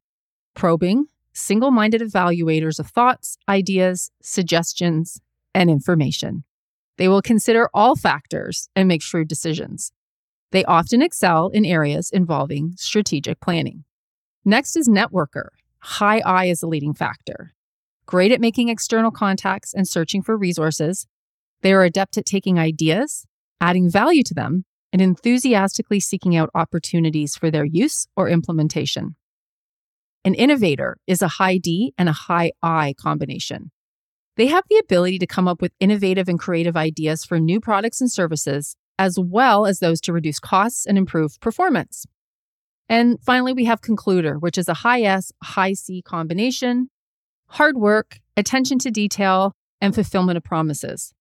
Probing, 0.54 1.06
single 1.34 1.70
minded 1.70 2.00
evaluators 2.00 2.78
of 2.78 2.86
thoughts, 2.86 3.36
ideas, 3.48 4.10
suggestions, 4.22 5.20
and 5.54 5.68
information. 5.68 6.44
They 6.96 7.08
will 7.08 7.22
consider 7.22 7.68
all 7.74 7.96
factors 7.96 8.68
and 8.74 8.88
make 8.88 9.02
shrewd 9.02 9.28
decisions. 9.28 9.92
They 10.52 10.64
often 10.64 11.02
excel 11.02 11.48
in 11.48 11.64
areas 11.64 12.10
involving 12.10 12.74
strategic 12.76 13.40
planning. 13.40 13.84
Next 14.44 14.76
is 14.76 14.88
networker. 14.88 15.48
High 15.80 16.22
I 16.24 16.46
is 16.46 16.60
the 16.60 16.68
leading 16.68 16.94
factor. 16.94 17.54
Great 18.06 18.30
at 18.30 18.40
making 18.40 18.68
external 18.68 19.10
contacts 19.10 19.74
and 19.74 19.88
searching 19.88 20.22
for 20.22 20.36
resources. 20.36 21.06
They 21.62 21.72
are 21.72 21.82
adept 21.82 22.16
at 22.18 22.26
taking 22.26 22.58
ideas, 22.58 23.26
adding 23.60 23.90
value 23.90 24.22
to 24.24 24.34
them, 24.34 24.64
and 24.92 25.02
enthusiastically 25.02 25.98
seeking 25.98 26.36
out 26.36 26.50
opportunities 26.54 27.34
for 27.34 27.50
their 27.50 27.64
use 27.64 28.06
or 28.16 28.28
implementation. 28.28 29.16
An 30.26 30.34
innovator 30.34 30.96
is 31.06 31.20
a 31.20 31.28
high 31.28 31.58
D 31.58 31.92
and 31.98 32.08
a 32.08 32.12
high 32.12 32.52
I 32.62 32.94
combination. 32.96 33.70
They 34.36 34.46
have 34.46 34.64
the 34.70 34.78
ability 34.78 35.18
to 35.18 35.26
come 35.26 35.46
up 35.46 35.60
with 35.60 35.72
innovative 35.80 36.30
and 36.30 36.38
creative 36.38 36.78
ideas 36.78 37.26
for 37.26 37.38
new 37.38 37.60
products 37.60 38.00
and 38.00 38.10
services, 38.10 38.74
as 38.98 39.18
well 39.18 39.66
as 39.66 39.80
those 39.80 40.00
to 40.00 40.14
reduce 40.14 40.40
costs 40.40 40.86
and 40.86 40.96
improve 40.96 41.38
performance. 41.40 42.06
And 42.88 43.18
finally, 43.22 43.52
we 43.52 43.66
have 43.66 43.82
concluder, 43.82 44.40
which 44.40 44.56
is 44.56 44.66
a 44.66 44.74
high 44.74 45.02
S, 45.02 45.30
high 45.42 45.74
C 45.74 46.00
combination, 46.00 46.88
hard 47.48 47.76
work, 47.76 48.20
attention 48.34 48.78
to 48.78 48.90
detail, 48.90 49.52
and 49.78 49.94
fulfillment 49.94 50.38
of 50.38 50.42
promises. 50.42 51.12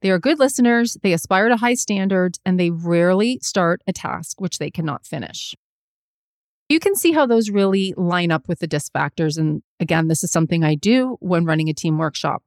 They 0.00 0.10
are 0.10 0.20
good 0.20 0.38
listeners, 0.38 0.96
they 1.02 1.12
aspire 1.12 1.48
to 1.48 1.56
high 1.56 1.74
standards, 1.74 2.38
and 2.44 2.58
they 2.58 2.70
rarely 2.70 3.40
start 3.42 3.82
a 3.86 3.92
task 3.92 4.40
which 4.40 4.58
they 4.58 4.70
cannot 4.70 5.06
finish 5.06 5.56
you 6.72 6.80
can 6.80 6.96
see 6.96 7.12
how 7.12 7.26
those 7.26 7.50
really 7.50 7.92
line 7.96 8.30
up 8.30 8.48
with 8.48 8.60
the 8.60 8.66
DISC 8.66 8.92
factors. 8.92 9.36
And 9.36 9.62
again, 9.78 10.08
this 10.08 10.24
is 10.24 10.32
something 10.32 10.64
I 10.64 10.74
do 10.74 11.16
when 11.20 11.44
running 11.44 11.68
a 11.68 11.74
team 11.74 11.98
workshop. 11.98 12.42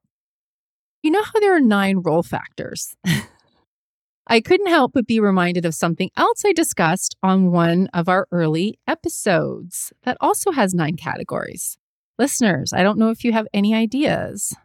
You 1.03 1.11
know 1.11 1.23
how 1.23 1.39
there 1.39 1.55
are 1.55 1.61
nine 1.61 1.99
role 1.99 2.23
factors? 2.23 2.95
I 4.27 4.41
couldn't 4.41 4.69
help 4.69 4.93
but 4.93 5.05
be 5.05 5.19
reminded 5.19 5.63
of 5.65 5.75
something 5.75 6.09
else 6.17 6.43
I 6.43 6.51
discussed 6.51 7.15
on 7.21 7.51
one 7.51 7.87
of 7.93 8.09
our 8.09 8.27
early 8.31 8.79
episodes 8.87 9.93
that 10.01 10.17
also 10.19 10.51
has 10.51 10.73
nine 10.73 10.97
categories. 10.97 11.77
Listeners, 12.17 12.73
I 12.73 12.81
don't 12.81 12.97
know 12.97 13.11
if 13.11 13.23
you 13.23 13.33
have 13.33 13.47
any 13.53 13.75
ideas, 13.75 14.55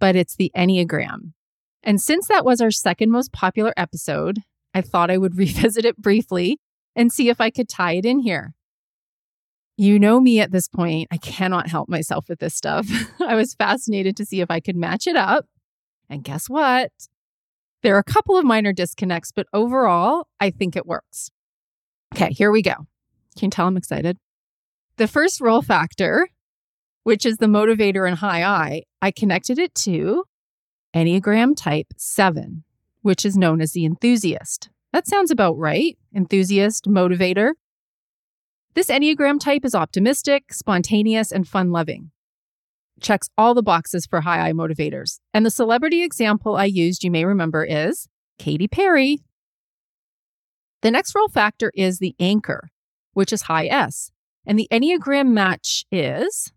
but 0.00 0.16
it's 0.16 0.34
the 0.34 0.50
Enneagram. 0.56 1.34
And 1.84 2.00
since 2.00 2.26
that 2.26 2.44
was 2.44 2.60
our 2.60 2.72
second 2.72 3.12
most 3.12 3.32
popular 3.32 3.72
episode, 3.76 4.40
I 4.74 4.80
thought 4.80 5.10
I 5.10 5.18
would 5.18 5.36
revisit 5.38 5.84
it 5.84 5.96
briefly 5.96 6.58
and 6.96 7.12
see 7.12 7.28
if 7.28 7.40
I 7.40 7.50
could 7.50 7.68
tie 7.68 7.92
it 7.92 8.04
in 8.04 8.18
here. 8.20 8.54
You 9.76 9.98
know 9.98 10.20
me 10.20 10.40
at 10.40 10.52
this 10.52 10.68
point. 10.68 11.08
I 11.10 11.16
cannot 11.16 11.68
help 11.68 11.88
myself 11.88 12.28
with 12.28 12.38
this 12.38 12.54
stuff. 12.54 12.86
I 13.20 13.34
was 13.34 13.54
fascinated 13.54 14.16
to 14.18 14.26
see 14.26 14.40
if 14.40 14.50
I 14.50 14.60
could 14.60 14.76
match 14.76 15.06
it 15.06 15.16
up. 15.16 15.46
And 16.08 16.22
guess 16.24 16.48
what? 16.48 16.90
There 17.82 17.94
are 17.96 18.00
a 18.00 18.04
couple 18.04 18.36
of 18.36 18.44
minor 18.44 18.72
disconnects, 18.72 19.32
but 19.32 19.46
overall, 19.54 20.26
I 20.38 20.50
think 20.50 20.76
it 20.76 20.84
works. 20.84 21.30
Okay, 22.14 22.32
here 22.32 22.50
we 22.50 22.62
go. 22.62 22.74
Can 23.38 23.46
you 23.46 23.50
tell 23.50 23.66
I'm 23.66 23.76
excited? 23.76 24.18
The 24.96 25.08
first 25.08 25.40
role 25.40 25.62
factor, 25.62 26.28
which 27.04 27.24
is 27.24 27.38
the 27.38 27.46
motivator 27.46 28.06
in 28.06 28.16
high 28.16 28.44
I, 28.44 28.82
I 29.00 29.10
connected 29.12 29.58
it 29.58 29.74
to 29.76 30.24
Enneagram 30.94 31.56
type 31.56 31.86
7, 31.96 32.64
which 33.00 33.24
is 33.24 33.36
known 33.36 33.62
as 33.62 33.72
the 33.72 33.86
enthusiast. 33.86 34.68
That 34.92 35.06
sounds 35.06 35.30
about 35.30 35.56
right. 35.56 35.96
Enthusiast, 36.14 36.86
motivator. 36.86 37.52
This 38.74 38.86
Enneagram 38.86 39.40
type 39.40 39.64
is 39.64 39.74
optimistic, 39.74 40.52
spontaneous, 40.52 41.32
and 41.32 41.46
fun 41.46 41.72
loving. 41.72 42.12
Checks 43.00 43.28
all 43.36 43.54
the 43.54 43.62
boxes 43.62 44.06
for 44.06 44.20
high 44.20 44.48
I 44.48 44.52
motivators. 44.52 45.18
And 45.34 45.44
the 45.44 45.50
celebrity 45.50 46.02
example 46.02 46.54
I 46.56 46.66
used, 46.66 47.02
you 47.02 47.10
may 47.10 47.24
remember, 47.24 47.64
is 47.64 48.08
Katy 48.38 48.68
Perry. 48.68 49.18
The 50.82 50.90
next 50.90 51.14
role 51.14 51.28
factor 51.28 51.72
is 51.74 51.98
the 51.98 52.14
anchor, 52.20 52.70
which 53.12 53.32
is 53.32 53.42
high 53.42 53.66
S. 53.66 54.12
And 54.46 54.58
the 54.58 54.68
Enneagram 54.70 55.28
match 55.32 55.84
is 55.90 56.52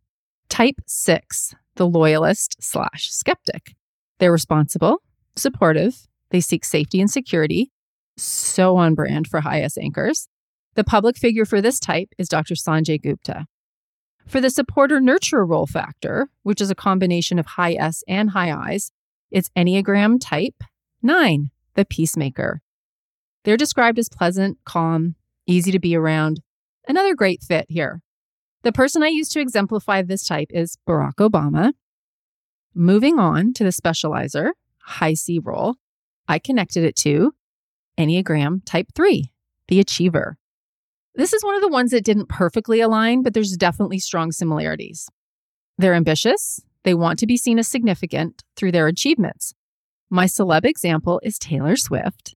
type 0.49 0.75
six, 0.85 1.55
the 1.75 1.87
loyalist 1.87 2.57
slash 2.61 3.09
skeptic. 3.09 3.73
They're 4.19 4.31
responsible, 4.31 5.01
supportive, 5.35 6.07
they 6.29 6.41
seek 6.41 6.63
safety 6.63 7.01
and 7.01 7.09
security, 7.09 7.71
so 8.17 8.77
on 8.77 8.93
brand 8.93 9.27
for 9.27 9.41
high 9.41 9.61
S 9.61 9.77
anchors. 9.77 10.27
The 10.75 10.83
public 10.83 11.17
figure 11.17 11.45
for 11.45 11.61
this 11.61 11.79
type 11.79 12.09
is 12.17 12.27
Dr. 12.27 12.55
Sanjay 12.55 13.01
Gupta. 13.01 13.45
For 14.25 14.41
the 14.41 14.49
supporter 14.49 14.99
nurturer 14.99 15.47
role 15.47 15.67
factor, 15.67 16.29
which 16.43 16.61
is 16.61 16.71
a 16.71 16.75
combination 16.75 17.37
of 17.37 17.45
high 17.45 17.73
S 17.73 18.03
and 18.07 18.31
high 18.31 18.51
I's, 18.51 18.91
it's 19.29 19.49
Enneagram 19.55 20.19
type 20.19 20.63
9, 21.01 21.51
the 21.75 21.85
peacemaker. 21.85 22.61
They're 23.43 23.57
described 23.57 23.99
as 23.99 24.09
pleasant, 24.09 24.57
calm, 24.65 25.15
easy 25.45 25.71
to 25.71 25.79
be 25.79 25.95
around. 25.95 26.41
Another 26.87 27.13
great 27.13 27.43
fit 27.43 27.65
here. 27.69 28.01
The 28.63 28.71
person 28.71 29.03
I 29.03 29.09
use 29.09 29.29
to 29.29 29.41
exemplify 29.41 30.01
this 30.01 30.25
type 30.25 30.47
is 30.51 30.77
Barack 30.87 31.15
Obama. 31.15 31.73
Moving 32.73 33.19
on 33.19 33.53
to 33.53 33.63
the 33.63 33.69
specializer, 33.69 34.51
high 34.79 35.13
C 35.13 35.37
role, 35.37 35.75
I 36.27 36.39
connected 36.39 36.83
it 36.83 36.95
to 36.97 37.33
Enneagram 37.97 38.61
type 38.65 38.87
3, 38.95 39.31
the 39.67 39.79
achiever. 39.79 40.37
This 41.15 41.33
is 41.33 41.43
one 41.43 41.55
of 41.55 41.61
the 41.61 41.67
ones 41.67 41.91
that 41.91 42.03
didn't 42.03 42.29
perfectly 42.29 42.81
align, 42.81 43.21
but 43.21 43.33
there's 43.33 43.55
definitely 43.55 43.99
strong 43.99 44.31
similarities. 44.31 45.07
They're 45.77 45.93
ambitious, 45.93 46.61
they 46.83 46.93
want 46.93 47.19
to 47.19 47.27
be 47.27 47.37
seen 47.37 47.59
as 47.59 47.67
significant 47.67 48.43
through 48.55 48.71
their 48.71 48.87
achievements. 48.87 49.53
My 50.09 50.25
celeb 50.25 50.65
example 50.65 51.19
is 51.23 51.39
Taylor 51.39 51.75
Swift. 51.75 52.35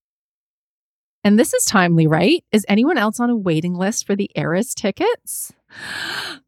And 1.24 1.38
this 1.38 1.54
is 1.54 1.66
timely, 1.66 2.08
right? 2.08 2.44
Is 2.52 2.66
anyone 2.70 2.98
else 2.98 3.20
on 3.20 3.30
a 3.30 3.36
waiting 3.36 3.74
list 3.74 4.06
for 4.06 4.16
the 4.16 4.32
Eras 4.36 4.74
tickets? 4.74 5.52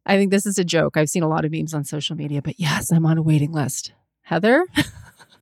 I 0.06 0.16
think 0.16 0.30
this 0.30 0.46
is 0.46 0.58
a 0.58 0.64
joke. 0.64 0.96
I've 0.96 1.10
seen 1.10 1.22
a 1.22 1.28
lot 1.28 1.44
of 1.44 1.52
memes 1.52 1.74
on 1.74 1.84
social 1.84 2.16
media, 2.16 2.40
but 2.40 2.58
yes, 2.58 2.90
I'm 2.90 3.04
on 3.04 3.18
a 3.18 3.22
waiting 3.22 3.52
list. 3.52 3.92
Heather? 4.22 4.64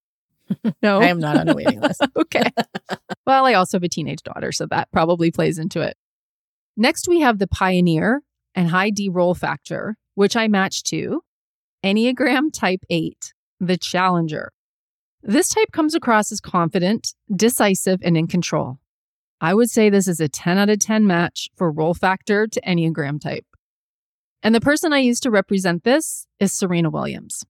no, 0.83 1.01
I 1.01 1.07
am 1.07 1.21
not 1.21 1.37
on 1.37 1.49
a 1.49 1.55
waiting 1.55 1.81
list. 1.81 2.03
okay. 2.17 2.51
Well, 3.27 3.47
I 3.47 3.55
also 3.55 3.77
have 3.77 3.85
a 3.85 3.89
teenage 3.89 4.23
daughter, 4.23 4.51
so 4.51 4.67
that 4.67 4.91
probably 4.91 5.31
plays 5.31 5.59
into 5.59 5.81
it. 5.83 5.97
Next, 6.81 7.09
we 7.09 7.19
have 7.21 7.41
the 7.41 7.49
Pioneer 7.49 8.23
and 8.55 8.69
High 8.69 8.91
D 8.91 9.09
role 9.09 9.35
factor, 9.35 9.97
which 10.15 10.37
I 10.37 10.47
match 10.47 10.85
to 10.85 11.23
Enneagram 11.85 12.53
Type 12.53 12.85
8, 12.89 13.35
the 13.59 13.77
Challenger. 13.77 14.53
This 15.21 15.49
type 15.49 15.73
comes 15.73 15.97
across 15.97 16.31
as 16.31 16.41
confident, 16.41 17.15
decisive, 17.35 17.99
and 18.05 18.17
in 18.17 18.29
control. 18.29 18.79
I 19.41 19.55
would 19.55 19.71
say 19.71 19.91
this 19.91 20.07
is 20.07 20.21
a 20.21 20.29
10 20.29 20.57
out 20.57 20.71
of 20.71 20.79
10 20.79 21.05
match 21.05 21.49
for 21.57 21.73
role 21.73 21.95
factor 21.95 22.47
to 22.47 22.61
Enneagram 22.61 23.21
type. 23.21 23.45
And 24.45 24.55
the 24.55 24.61
person 24.61 24.93
I 24.93 24.99
use 24.99 25.19
to 25.21 25.33
represent 25.33 25.83
this 25.83 26.29
is 26.39 26.53
Serena 26.53 26.91
Williams. 26.91 27.43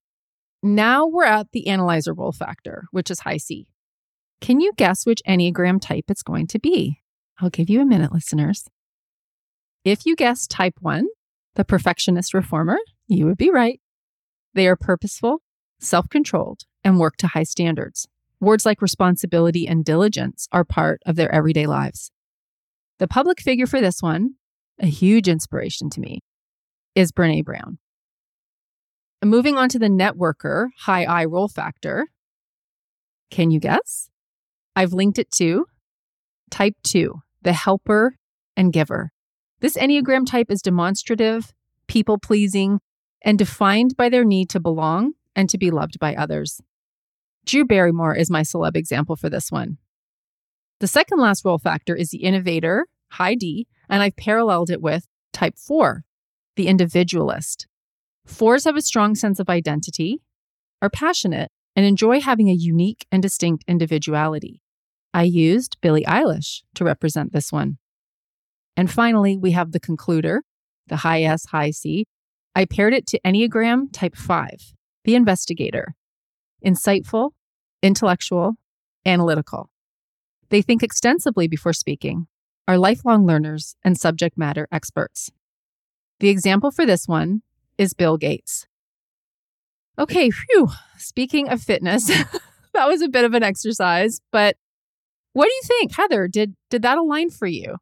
Now 0.62 1.06
we're 1.06 1.24
at 1.24 1.52
the 1.52 1.66
analyzer 1.66 2.14
role 2.14 2.32
factor, 2.32 2.86
which 2.92 3.10
is 3.10 3.20
high 3.20 3.36
C. 3.36 3.68
Can 4.40 4.60
you 4.60 4.72
guess 4.78 5.04
which 5.04 5.20
Enneagram 5.28 5.82
type 5.82 6.06
it's 6.08 6.22
going 6.22 6.46
to 6.46 6.58
be? 6.58 7.02
I'll 7.40 7.50
give 7.50 7.68
you 7.68 7.82
a 7.82 7.86
minute, 7.86 8.10
listeners. 8.10 8.64
If 9.88 10.04
you 10.04 10.16
guessed 10.16 10.50
type 10.50 10.74
1, 10.80 11.06
the 11.54 11.64
perfectionist 11.64 12.34
reformer, 12.34 12.76
you 13.06 13.24
would 13.24 13.38
be 13.38 13.48
right. 13.48 13.80
They 14.52 14.68
are 14.68 14.76
purposeful, 14.76 15.38
self 15.78 16.10
controlled, 16.10 16.64
and 16.84 16.98
work 16.98 17.16
to 17.16 17.28
high 17.28 17.44
standards. 17.44 18.06
Words 18.38 18.66
like 18.66 18.82
responsibility 18.82 19.66
and 19.66 19.86
diligence 19.86 20.46
are 20.52 20.62
part 20.62 21.00
of 21.06 21.16
their 21.16 21.34
everyday 21.34 21.66
lives. 21.66 22.10
The 22.98 23.08
public 23.08 23.40
figure 23.40 23.66
for 23.66 23.80
this 23.80 24.02
one, 24.02 24.34
a 24.78 24.88
huge 24.88 25.26
inspiration 25.26 25.88
to 25.88 26.00
me, 26.02 26.20
is 26.94 27.10
Brene 27.10 27.42
Brown. 27.42 27.78
Moving 29.24 29.56
on 29.56 29.70
to 29.70 29.78
the 29.78 29.88
networker, 29.88 30.68
high 30.80 31.04
I 31.04 31.24
role 31.24 31.48
factor. 31.48 32.08
Can 33.30 33.50
you 33.50 33.58
guess? 33.58 34.10
I've 34.76 34.92
linked 34.92 35.18
it 35.18 35.30
to 35.36 35.64
type 36.50 36.74
two, 36.82 37.22
the 37.40 37.54
helper 37.54 38.16
and 38.54 38.70
giver. 38.70 39.12
This 39.60 39.76
Enneagram 39.76 40.24
type 40.26 40.50
is 40.50 40.62
demonstrative, 40.62 41.52
people 41.88 42.18
pleasing, 42.18 42.80
and 43.22 43.38
defined 43.38 43.96
by 43.96 44.08
their 44.08 44.24
need 44.24 44.50
to 44.50 44.60
belong 44.60 45.14
and 45.34 45.50
to 45.50 45.58
be 45.58 45.70
loved 45.70 45.98
by 45.98 46.14
others. 46.14 46.60
Drew 47.44 47.64
Barrymore 47.64 48.14
is 48.14 48.30
my 48.30 48.42
celeb 48.42 48.76
example 48.76 49.16
for 49.16 49.28
this 49.28 49.50
one. 49.50 49.78
The 50.80 50.86
second 50.86 51.18
last 51.18 51.44
role 51.44 51.58
factor 51.58 51.96
is 51.96 52.10
the 52.10 52.22
innovator, 52.22 52.86
high 53.10 53.34
D, 53.34 53.66
and 53.88 54.02
I've 54.02 54.16
paralleled 54.16 54.70
it 54.70 54.80
with 54.80 55.08
type 55.32 55.58
four, 55.58 56.04
the 56.54 56.68
individualist. 56.68 57.66
Fours 58.26 58.64
have 58.64 58.76
a 58.76 58.82
strong 58.82 59.14
sense 59.14 59.40
of 59.40 59.48
identity, 59.48 60.20
are 60.80 60.90
passionate, 60.90 61.50
and 61.74 61.84
enjoy 61.84 62.20
having 62.20 62.48
a 62.48 62.52
unique 62.54 63.06
and 63.10 63.22
distinct 63.22 63.64
individuality. 63.66 64.62
I 65.12 65.24
used 65.24 65.78
Billie 65.80 66.04
Eilish 66.04 66.62
to 66.74 66.84
represent 66.84 67.32
this 67.32 67.50
one. 67.50 67.78
And 68.78 68.88
finally, 68.88 69.36
we 69.36 69.50
have 69.50 69.72
the 69.72 69.80
concluder, 69.80 70.38
the 70.86 70.98
high 70.98 71.24
S, 71.24 71.46
high 71.46 71.72
C. 71.72 72.06
I 72.54 72.64
paired 72.64 72.94
it 72.94 73.08
to 73.08 73.20
Enneagram 73.22 73.92
type 73.92 74.14
5, 74.14 74.50
the 75.02 75.16
investigator. 75.16 75.96
Insightful, 76.64 77.30
intellectual, 77.82 78.52
analytical. 79.04 79.68
They 80.50 80.62
think 80.62 80.84
extensively 80.84 81.48
before 81.48 81.72
speaking, 81.72 82.28
are 82.68 82.78
lifelong 82.78 83.26
learners 83.26 83.74
and 83.82 83.98
subject 83.98 84.38
matter 84.38 84.68
experts. 84.70 85.32
The 86.20 86.28
example 86.28 86.70
for 86.70 86.86
this 86.86 87.08
one 87.08 87.42
is 87.78 87.94
Bill 87.94 88.16
Gates. 88.16 88.68
Okay, 89.98 90.30
phew. 90.30 90.68
Speaking 90.98 91.48
of 91.48 91.60
fitness, 91.60 92.06
that 92.74 92.86
was 92.86 93.02
a 93.02 93.08
bit 93.08 93.24
of 93.24 93.34
an 93.34 93.42
exercise, 93.42 94.20
but 94.30 94.54
what 95.32 95.46
do 95.46 95.50
you 95.52 95.62
think, 95.64 95.96
Heather? 95.96 96.28
Did 96.28 96.54
did 96.70 96.82
that 96.82 96.96
align 96.96 97.30
for 97.30 97.48
you? 97.48 97.78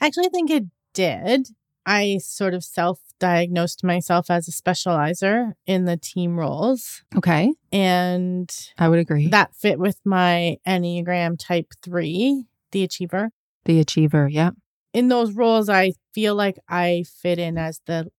I 0.00 0.06
actually 0.06 0.28
think 0.28 0.50
it 0.50 0.64
did. 0.94 1.48
I 1.86 2.18
sort 2.18 2.54
of 2.54 2.64
self 2.64 3.00
diagnosed 3.18 3.84
myself 3.84 4.30
as 4.30 4.48
a 4.48 4.50
specializer 4.50 5.52
in 5.66 5.84
the 5.84 5.96
team 5.96 6.38
roles. 6.38 7.02
Okay. 7.16 7.52
And 7.70 8.50
I 8.78 8.88
would 8.88 8.98
agree. 8.98 9.28
That 9.28 9.54
fit 9.54 9.78
with 9.78 10.00
my 10.04 10.56
Enneagram 10.66 11.38
type 11.38 11.72
three, 11.82 12.46
the 12.72 12.82
achiever. 12.82 13.30
The 13.64 13.80
achiever, 13.80 14.28
yeah. 14.28 14.50
In 14.92 15.08
those 15.08 15.32
roles, 15.32 15.68
I 15.68 15.92
feel 16.14 16.34
like 16.34 16.58
I 16.68 17.04
fit 17.06 17.38
in 17.38 17.58
as 17.58 17.80
the 17.86 18.10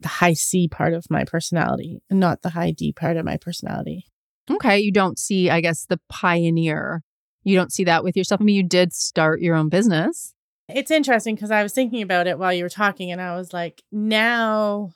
the 0.00 0.08
high 0.08 0.32
C 0.32 0.66
part 0.66 0.94
of 0.94 1.08
my 1.10 1.24
personality, 1.24 2.02
and 2.10 2.18
not 2.18 2.42
the 2.42 2.50
high 2.50 2.72
D 2.72 2.92
part 2.92 3.16
of 3.16 3.24
my 3.24 3.36
personality. 3.36 4.06
Okay. 4.50 4.80
You 4.80 4.90
don't 4.90 5.18
see, 5.18 5.48
I 5.48 5.60
guess, 5.60 5.86
the 5.86 6.00
pioneer. 6.08 7.04
You 7.44 7.56
don't 7.56 7.72
see 7.72 7.84
that 7.84 8.02
with 8.02 8.16
yourself. 8.16 8.40
I 8.40 8.44
mean, 8.44 8.56
you 8.56 8.64
did 8.64 8.92
start 8.92 9.40
your 9.40 9.54
own 9.54 9.68
business. 9.68 10.34
It's 10.68 10.90
interesting 10.90 11.34
because 11.34 11.50
I 11.50 11.62
was 11.62 11.72
thinking 11.72 12.02
about 12.02 12.26
it 12.26 12.38
while 12.38 12.52
you 12.52 12.64
were 12.64 12.68
talking, 12.70 13.10
and 13.10 13.20
I 13.20 13.36
was 13.36 13.52
like, 13.52 13.82
now 13.90 14.92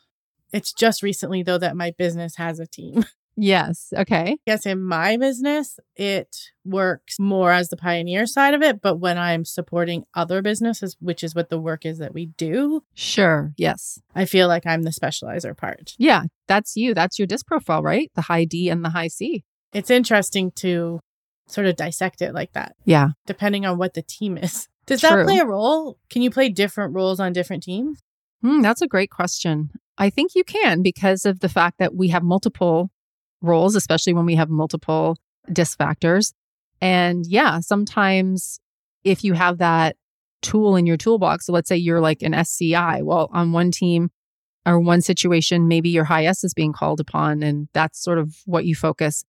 it's 0.52 0.72
just 0.72 1.02
recently, 1.02 1.42
though, 1.42 1.58
that 1.58 1.76
my 1.76 1.92
business 1.98 2.36
has 2.36 2.58
a 2.60 2.66
team. 2.66 3.04
Yes. 3.38 3.92
Okay. 3.94 4.38
Yes, 4.46 4.64
in 4.64 4.82
my 4.82 5.18
business, 5.18 5.78
it 5.94 6.34
works 6.64 7.18
more 7.20 7.52
as 7.52 7.68
the 7.68 7.76
pioneer 7.76 8.24
side 8.24 8.54
of 8.54 8.62
it. 8.62 8.80
But 8.80 8.96
when 8.96 9.18
I'm 9.18 9.44
supporting 9.44 10.04
other 10.14 10.40
businesses, 10.40 10.96
which 11.00 11.22
is 11.22 11.34
what 11.34 11.50
the 11.50 11.60
work 11.60 11.84
is 11.84 11.98
that 11.98 12.14
we 12.14 12.24
do, 12.38 12.82
Sure. 12.94 13.52
Yes. 13.58 14.00
I 14.14 14.24
feel 14.24 14.48
like 14.48 14.64
I'm 14.64 14.84
the 14.84 14.90
specializer 14.90 15.54
part. 15.54 15.92
Yeah. 15.98 16.22
That's 16.48 16.76
you. 16.78 16.94
That's 16.94 17.18
your 17.18 17.26
disc 17.26 17.46
profile, 17.46 17.82
right? 17.82 18.10
The 18.14 18.22
high 18.22 18.46
D 18.46 18.70
and 18.70 18.82
the 18.82 18.88
high 18.88 19.08
C. 19.08 19.44
It's 19.74 19.90
interesting 19.90 20.50
to 20.52 21.00
sort 21.46 21.66
of 21.66 21.76
dissect 21.76 22.22
it 22.22 22.32
like 22.32 22.52
that, 22.54 22.74
Yeah. 22.86 23.08
depending 23.26 23.66
on 23.66 23.76
what 23.76 23.92
the 23.92 24.00
team 24.00 24.38
is. 24.38 24.66
Does 24.86 25.00
True. 25.00 25.10
that 25.10 25.24
play 25.24 25.38
a 25.38 25.44
role? 25.44 25.98
Can 26.10 26.22
you 26.22 26.30
play 26.30 26.48
different 26.48 26.94
roles 26.94 27.18
on 27.20 27.32
different 27.32 27.62
teams? 27.62 28.02
Hmm, 28.42 28.62
that's 28.62 28.82
a 28.82 28.86
great 28.86 29.10
question. 29.10 29.70
I 29.98 30.10
think 30.10 30.34
you 30.34 30.44
can 30.44 30.82
because 30.82 31.24
of 31.24 31.40
the 31.40 31.48
fact 31.48 31.78
that 31.78 31.94
we 31.94 32.08
have 32.08 32.22
multiple 32.22 32.90
roles, 33.40 33.74
especially 33.74 34.14
when 34.14 34.26
we 34.26 34.36
have 34.36 34.48
multiple 34.48 35.16
disc 35.52 35.76
factors. 35.78 36.34
And 36.80 37.26
yeah, 37.26 37.60
sometimes 37.60 38.60
if 39.04 39.24
you 39.24 39.32
have 39.32 39.58
that 39.58 39.96
tool 40.42 40.76
in 40.76 40.86
your 40.86 40.96
toolbox, 40.96 41.46
so 41.46 41.52
let's 41.52 41.68
say 41.68 41.76
you're 41.76 42.00
like 42.00 42.22
an 42.22 42.34
SCI, 42.34 43.02
well, 43.02 43.30
on 43.32 43.52
one 43.52 43.70
team 43.70 44.10
or 44.66 44.78
one 44.78 45.00
situation, 45.00 45.68
maybe 45.68 45.88
your 45.88 46.04
high 46.04 46.26
S 46.26 46.44
is 46.44 46.52
being 46.52 46.72
called 46.72 47.00
upon, 47.00 47.42
and 47.42 47.68
that's 47.72 48.02
sort 48.02 48.18
of 48.18 48.36
what 48.44 48.64
you 48.64 48.74
focus. 48.74 49.24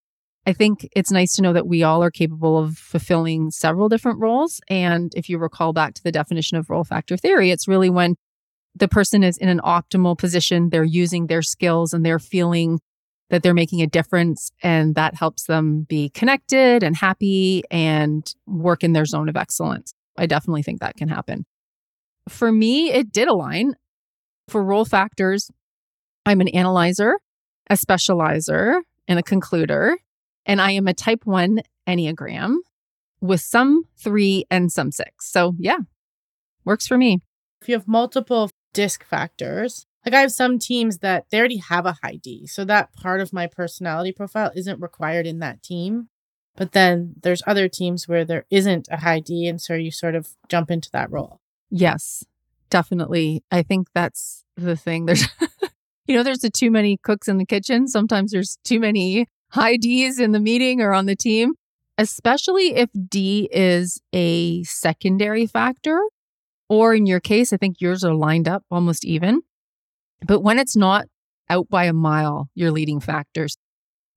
I 0.47 0.53
think 0.53 0.87
it's 0.95 1.11
nice 1.11 1.33
to 1.33 1.41
know 1.41 1.51
that 1.51 1.67
we 1.67 1.83
all 1.83 2.01
are 2.01 2.09
capable 2.09 2.57
of 2.57 2.77
fulfilling 2.77 3.51
several 3.51 3.89
different 3.89 4.19
roles. 4.19 4.61
And 4.69 5.11
if 5.13 5.27
you 5.27 5.37
recall 5.37 5.73
back 5.73 5.93
to 5.95 6.03
the 6.03 6.11
definition 6.11 6.57
of 6.57 6.69
role 6.69 6.85
factor 6.85 7.17
theory, 7.17 7.51
it's 7.51 7.67
really 7.67 7.89
when 7.89 8.15
the 8.73 8.87
person 8.87 9.23
is 9.23 9.37
in 9.37 9.49
an 9.49 9.59
optimal 9.59 10.17
position, 10.17 10.69
they're 10.69 10.85
using 10.85 11.27
their 11.27 11.41
skills 11.41 11.91
and 11.91 12.05
they're 12.05 12.17
feeling 12.17 12.79
that 13.29 13.43
they're 13.43 13.53
making 13.53 13.81
a 13.81 13.87
difference 13.87 14.49
and 14.63 14.95
that 14.95 15.15
helps 15.15 15.43
them 15.47 15.81
be 15.81 16.07
connected 16.11 16.81
and 16.81 16.95
happy 16.95 17.63
and 17.69 18.33
work 18.45 18.85
in 18.85 18.93
their 18.93 19.05
zone 19.05 19.27
of 19.27 19.35
excellence. 19.35 19.93
I 20.17 20.27
definitely 20.27 20.63
think 20.63 20.79
that 20.79 20.95
can 20.95 21.09
happen. 21.09 21.45
For 22.29 22.53
me, 22.53 22.89
it 22.89 23.11
did 23.11 23.27
align. 23.27 23.75
For 24.47 24.63
role 24.63 24.85
factors, 24.85 25.51
I'm 26.25 26.39
an 26.39 26.47
analyzer, 26.47 27.19
a 27.69 27.73
specializer, 27.73 28.79
and 29.09 29.19
a 29.19 29.23
concluder. 29.23 29.95
And 30.47 30.61
I 30.61 30.71
am 30.71 30.87
a 30.87 30.93
type 30.93 31.25
one 31.25 31.59
Enneagram 31.87 32.55
with 33.21 33.41
some 33.41 33.83
three 33.97 34.45
and 34.49 34.71
some 34.71 34.91
six. 34.91 35.29
So, 35.29 35.53
yeah, 35.59 35.79
works 36.63 36.87
for 36.87 36.97
me. 36.97 37.19
If 37.61 37.67
you 37.67 37.75
have 37.75 37.87
multiple 37.87 38.49
disc 38.73 39.03
factors, 39.03 39.85
like 40.05 40.13
I 40.13 40.21
have 40.21 40.31
some 40.31 40.57
teams 40.57 40.99
that 40.99 41.25
they 41.29 41.37
already 41.37 41.57
have 41.57 41.85
a 41.85 41.97
high 42.01 42.17
D. 42.21 42.47
So 42.47 42.63
that 42.63 42.93
part 42.93 43.19
of 43.19 43.33
my 43.33 43.45
personality 43.45 44.13
profile 44.13 44.51
isn't 44.55 44.79
required 44.79 45.27
in 45.27 45.39
that 45.39 45.61
team. 45.61 46.07
But 46.55 46.71
then 46.71 47.15
there's 47.21 47.43
other 47.45 47.67
teams 47.67 48.07
where 48.07 48.23
there 48.23 48.45
isn't 48.49 48.87
a 48.89 48.97
high 48.97 49.19
D. 49.19 49.47
And 49.47 49.61
so 49.61 49.73
you 49.73 49.91
sort 49.91 50.15
of 50.15 50.29
jump 50.47 50.71
into 50.71 50.89
that 50.91 51.11
role. 51.11 51.41
Yes, 51.69 52.23
definitely. 52.69 53.43
I 53.51 53.63
think 53.63 53.89
that's 53.93 54.45
the 54.55 54.77
thing. 54.77 55.07
There's, 55.07 55.27
you 56.07 56.15
know, 56.15 56.23
there's 56.23 56.39
the 56.39 56.49
too 56.49 56.71
many 56.71 56.97
cooks 56.97 57.27
in 57.27 57.37
the 57.37 57.45
kitchen. 57.45 57.87
Sometimes 57.87 58.31
there's 58.31 58.57
too 58.63 58.79
many 58.79 59.27
high 59.49 59.77
D's 59.77 60.19
in 60.19 60.31
the 60.31 60.39
meeting 60.39 60.81
or 60.81 60.93
on 60.93 61.05
the 61.05 61.15
team, 61.15 61.53
especially 61.97 62.75
if 62.75 62.89
D 63.07 63.49
is 63.51 64.01
a 64.13 64.63
secondary 64.63 65.45
factor. 65.45 65.99
Or 66.69 66.93
in 66.93 67.05
your 67.05 67.21
case, 67.21 67.53
I 67.53 67.57
think 67.57 67.79
yours 67.79 68.03
are 68.03 68.13
lined 68.13 68.47
up 68.47 68.63
almost 68.69 69.05
even. 69.05 69.41
But 70.25 70.41
when 70.41 70.59
it's 70.59 70.75
not 70.75 71.05
out 71.49 71.69
by 71.69 71.85
a 71.85 71.93
mile, 71.93 72.49
your 72.55 72.71
leading 72.71 72.99
factors. 72.99 73.57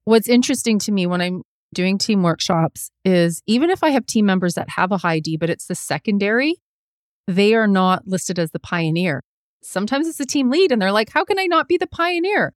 What's 0.05 0.29
interesting 0.29 0.79
to 0.81 0.93
me 0.93 1.07
when 1.07 1.21
I'm 1.21 1.43
doing 1.73 1.99
team 1.99 2.23
workshops 2.23 2.91
is 3.05 3.43
even 3.47 3.71
if 3.71 3.85
I 3.85 3.91
have 3.91 4.07
team 4.07 4.27
members 4.27 4.55
that 4.55 4.71
have 4.71 4.91
a 4.91 4.99
high 4.99 5.21
D, 5.21 5.37
but 5.37 5.51
it's 5.51 5.67
the 5.67 5.75
secondary, 5.75 6.57
they 7.27 7.55
are 7.55 7.69
not 7.69 8.07
listed 8.07 8.39
as 8.39 8.51
the 8.51 8.59
pioneer. 8.59 9.23
Sometimes 9.63 10.09
it's 10.09 10.19
the 10.19 10.27
team 10.27 10.51
lead, 10.51 10.73
and 10.73 10.81
they're 10.81 10.91
like, 10.91 11.11
How 11.11 11.25
can 11.25 11.39
I 11.39 11.47
not 11.47 11.69
be 11.69 11.77
the 11.77 11.87
pioneer? 11.87 12.55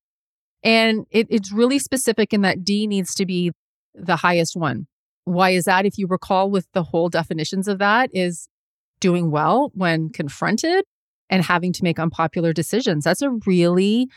And 0.65 1.07
it, 1.11 1.27
it's 1.31 1.53
really 1.53 1.79
specific 1.79 2.33
in 2.33 2.41
that 2.41 2.65
D 2.65 2.87
needs 2.87 3.15
to 3.17 3.27
be 3.27 3.53
the 3.95 4.17
highest 4.17 4.57
one. 4.57 4.87
Why 5.25 5.51
is 5.51 5.65
that? 5.65 5.87
If 5.87 5.99
you 5.99 6.07
recall, 6.07 6.51
with 6.51 6.67
the 6.73 6.83
whole 6.83 7.09
definitions 7.09 7.69
of 7.69 7.79
that, 7.79 8.11
is 8.13 8.49
doing 8.99 9.31
well 9.31 9.71
when 9.75 10.09
confronted 10.09 10.85
and 11.31 11.45
having 11.45 11.73
to 11.75 11.85
make 11.85 11.99
unpopular 11.99 12.53
decisions. 12.53 13.05
That's 13.05 13.23
a 13.23 13.31
really 13.47 14.09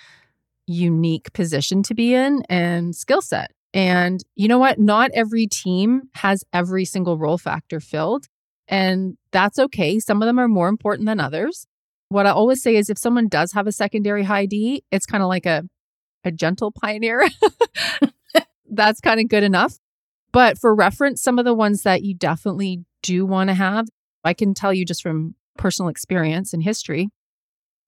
unique 0.66 1.32
position 1.34 1.84
to 1.84 1.94
be 1.94 2.14
in 2.14 2.44
and 2.50 2.96
skill 2.96 3.22
set. 3.22 3.52
And 3.74 4.24
you 4.36 4.48
know 4.48 4.58
what? 4.58 4.80
Not 4.80 5.12
every 5.14 5.48
team 5.48 6.04
has 6.16 6.44
every 6.54 6.86
single 6.86 7.18
role 7.18 7.38
factor 7.38 7.80
filled. 7.80 8.26
And 8.68 9.18
that's 9.32 9.60
okay. 9.60 10.00
Some 10.00 10.22
of 10.22 10.26
them 10.26 10.40
are 10.40 10.48
more 10.48 10.68
important 10.68 11.06
than 11.06 11.20
others. 11.20 11.68
What 12.10 12.26
I 12.26 12.32
always 12.32 12.62
say 12.62 12.76
is 12.76 12.90
if 12.90 12.98
someone 12.98 13.28
does 13.28 13.54
have 13.54 13.68
a 13.68 13.72
secondary 13.72 14.24
high 14.24 14.46
D, 14.46 14.84
it's 14.92 15.06
kind 15.06 15.24
of 15.24 15.30
like 15.30 15.46
a, 15.46 15.64
a 16.28 16.32
gentle 16.32 16.72
pioneer. 16.72 17.28
that's 18.70 19.02
kind 19.02 19.20
of 19.20 19.28
good 19.28 19.44
enough. 19.44 19.80
But 20.32 20.58
for 20.58 20.76
reference, 20.76 21.22
some 21.22 21.40
of 21.40 21.46
the 21.46 21.54
ones 21.54 21.84
that 21.84 22.04
you 22.04 22.14
definitely 22.14 22.86
do 23.02 23.26
want 23.26 23.50
to 23.50 23.54
have, 23.54 23.88
I 24.24 24.34
can 24.34 24.54
tell 24.54 24.74
you 24.74 24.86
just 24.86 25.02
from 25.02 25.36
personal 25.58 25.90
experience 25.90 26.54
and 26.54 26.62
history, 26.62 27.10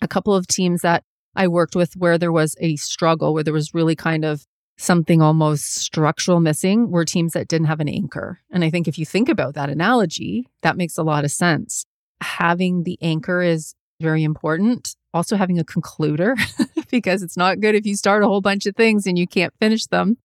a 0.01 0.07
couple 0.07 0.33
of 0.33 0.47
teams 0.47 0.81
that 0.81 1.03
I 1.35 1.47
worked 1.47 1.75
with 1.75 1.95
where 1.95 2.17
there 2.17 2.31
was 2.31 2.55
a 2.59 2.75
struggle, 2.77 3.33
where 3.33 3.43
there 3.43 3.53
was 3.53 3.73
really 3.73 3.95
kind 3.95 4.25
of 4.25 4.45
something 4.77 5.21
almost 5.21 5.75
structural 5.75 6.39
missing, 6.39 6.89
were 6.89 7.05
teams 7.05 7.33
that 7.33 7.47
didn't 7.47 7.67
have 7.67 7.81
an 7.81 7.89
anchor. 7.89 8.39
And 8.49 8.63
I 8.63 8.69
think 8.69 8.87
if 8.87 8.97
you 8.97 9.05
think 9.05 9.27
about 9.27 9.53
that 9.55 9.69
analogy, 9.69 10.47
that 10.61 10.77
makes 10.77 10.97
a 10.97 11.03
lot 11.03 11.25
of 11.25 11.31
sense. 11.31 11.85
Having 12.21 12.83
the 12.83 12.97
anchor 13.01 13.41
is 13.41 13.75
very 13.99 14.23
important. 14.23 14.95
Also, 15.13 15.35
having 15.35 15.59
a 15.59 15.65
concluder, 15.65 16.39
because 16.91 17.23
it's 17.23 17.37
not 17.37 17.59
good 17.59 17.75
if 17.75 17.85
you 17.85 17.95
start 17.95 18.23
a 18.23 18.27
whole 18.27 18.41
bunch 18.41 18.65
of 18.65 18.75
things 18.75 19.05
and 19.05 19.17
you 19.17 19.27
can't 19.27 19.53
finish 19.59 19.85
them. 19.85 20.17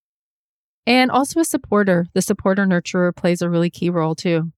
And 0.87 1.09
also 1.09 1.39
a 1.39 1.45
supporter. 1.45 2.05
The 2.13 2.21
supporter 2.21 2.65
nurturer 2.65 3.15
plays 3.15 3.41
a 3.41 3.49
really 3.49 3.69
key 3.69 3.89
role 3.89 4.15
too. 4.15 4.51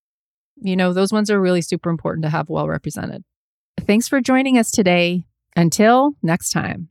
You 0.59 0.75
know, 0.75 0.91
those 0.91 1.13
ones 1.13 1.31
are 1.31 1.39
really 1.39 1.61
super 1.61 1.89
important 1.89 2.23
to 2.23 2.29
have 2.29 2.49
well 2.49 2.67
represented. 2.67 3.23
Thanks 3.79 4.07
for 4.07 4.19
joining 4.21 4.57
us 4.57 4.71
today. 4.71 5.23
Until 5.55 6.11
next 6.21 6.51
time. 6.51 6.89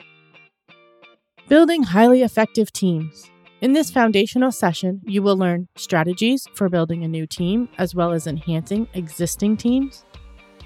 Building 1.48 1.84
highly 1.84 2.22
effective 2.22 2.72
teams. 2.72 3.30
In 3.60 3.72
this 3.72 3.90
foundational 3.90 4.50
session, 4.50 5.00
you 5.04 5.22
will 5.22 5.36
learn 5.36 5.68
strategies 5.76 6.46
for 6.54 6.68
building 6.68 7.04
a 7.04 7.08
new 7.08 7.26
team 7.26 7.68
as 7.78 7.94
well 7.94 8.12
as 8.12 8.26
enhancing 8.26 8.88
existing 8.94 9.56
teams, 9.56 10.04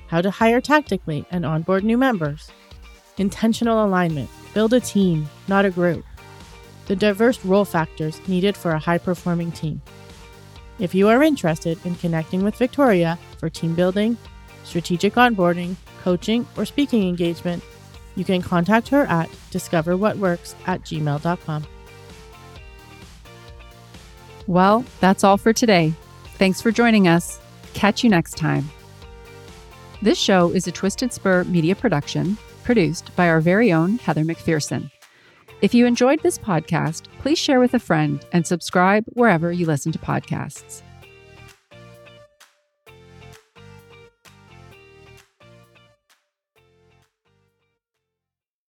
how 0.08 0.20
to 0.22 0.30
hire 0.30 0.60
tactically 0.60 1.26
and 1.30 1.44
onboard 1.44 1.84
new 1.84 1.98
members, 1.98 2.50
intentional 3.18 3.84
alignment, 3.84 4.30
build 4.54 4.72
a 4.72 4.80
team, 4.80 5.28
not 5.48 5.64
a 5.64 5.70
group, 5.70 6.04
the 6.86 6.96
diverse 6.96 7.44
role 7.44 7.64
factors 7.64 8.20
needed 8.26 8.56
for 8.56 8.72
a 8.72 8.78
high 8.78 8.98
performing 8.98 9.52
team. 9.52 9.80
If 10.78 10.94
you 10.94 11.08
are 11.08 11.22
interested 11.22 11.78
in 11.84 11.94
connecting 11.94 12.42
with 12.42 12.56
Victoria 12.56 13.18
for 13.38 13.48
team 13.50 13.74
building, 13.74 14.16
strategic 14.64 15.14
onboarding, 15.14 15.76
coaching, 16.02 16.46
or 16.56 16.64
speaking 16.64 17.08
engagement, 17.08 17.62
you 18.16 18.24
can 18.24 18.42
contact 18.42 18.88
her 18.88 19.02
at 19.06 19.28
discoverwhatworks 19.50 20.54
at 20.66 20.82
gmail.com. 20.82 21.66
Well, 24.46 24.84
that's 25.00 25.22
all 25.22 25.36
for 25.36 25.52
today. 25.52 25.92
Thanks 26.38 26.60
for 26.60 26.72
joining 26.72 27.06
us. 27.06 27.38
Catch 27.74 28.02
you 28.02 28.10
next 28.10 28.36
time. 28.36 28.68
This 30.02 30.18
show 30.18 30.50
is 30.50 30.66
a 30.66 30.72
Twisted 30.72 31.12
Spur 31.12 31.44
media 31.44 31.76
production 31.76 32.36
produced 32.70 33.10
by 33.16 33.28
our 33.28 33.40
very 33.40 33.72
own 33.72 33.98
Heather 33.98 34.22
McPherson. 34.22 34.92
If 35.60 35.74
you 35.74 35.86
enjoyed 35.86 36.22
this 36.22 36.38
podcast, 36.38 37.08
please 37.18 37.36
share 37.36 37.58
with 37.58 37.74
a 37.74 37.80
friend 37.80 38.24
and 38.30 38.46
subscribe 38.46 39.04
wherever 39.14 39.50
you 39.50 39.66
listen 39.66 39.90
to 39.90 39.98
podcasts. 39.98 40.82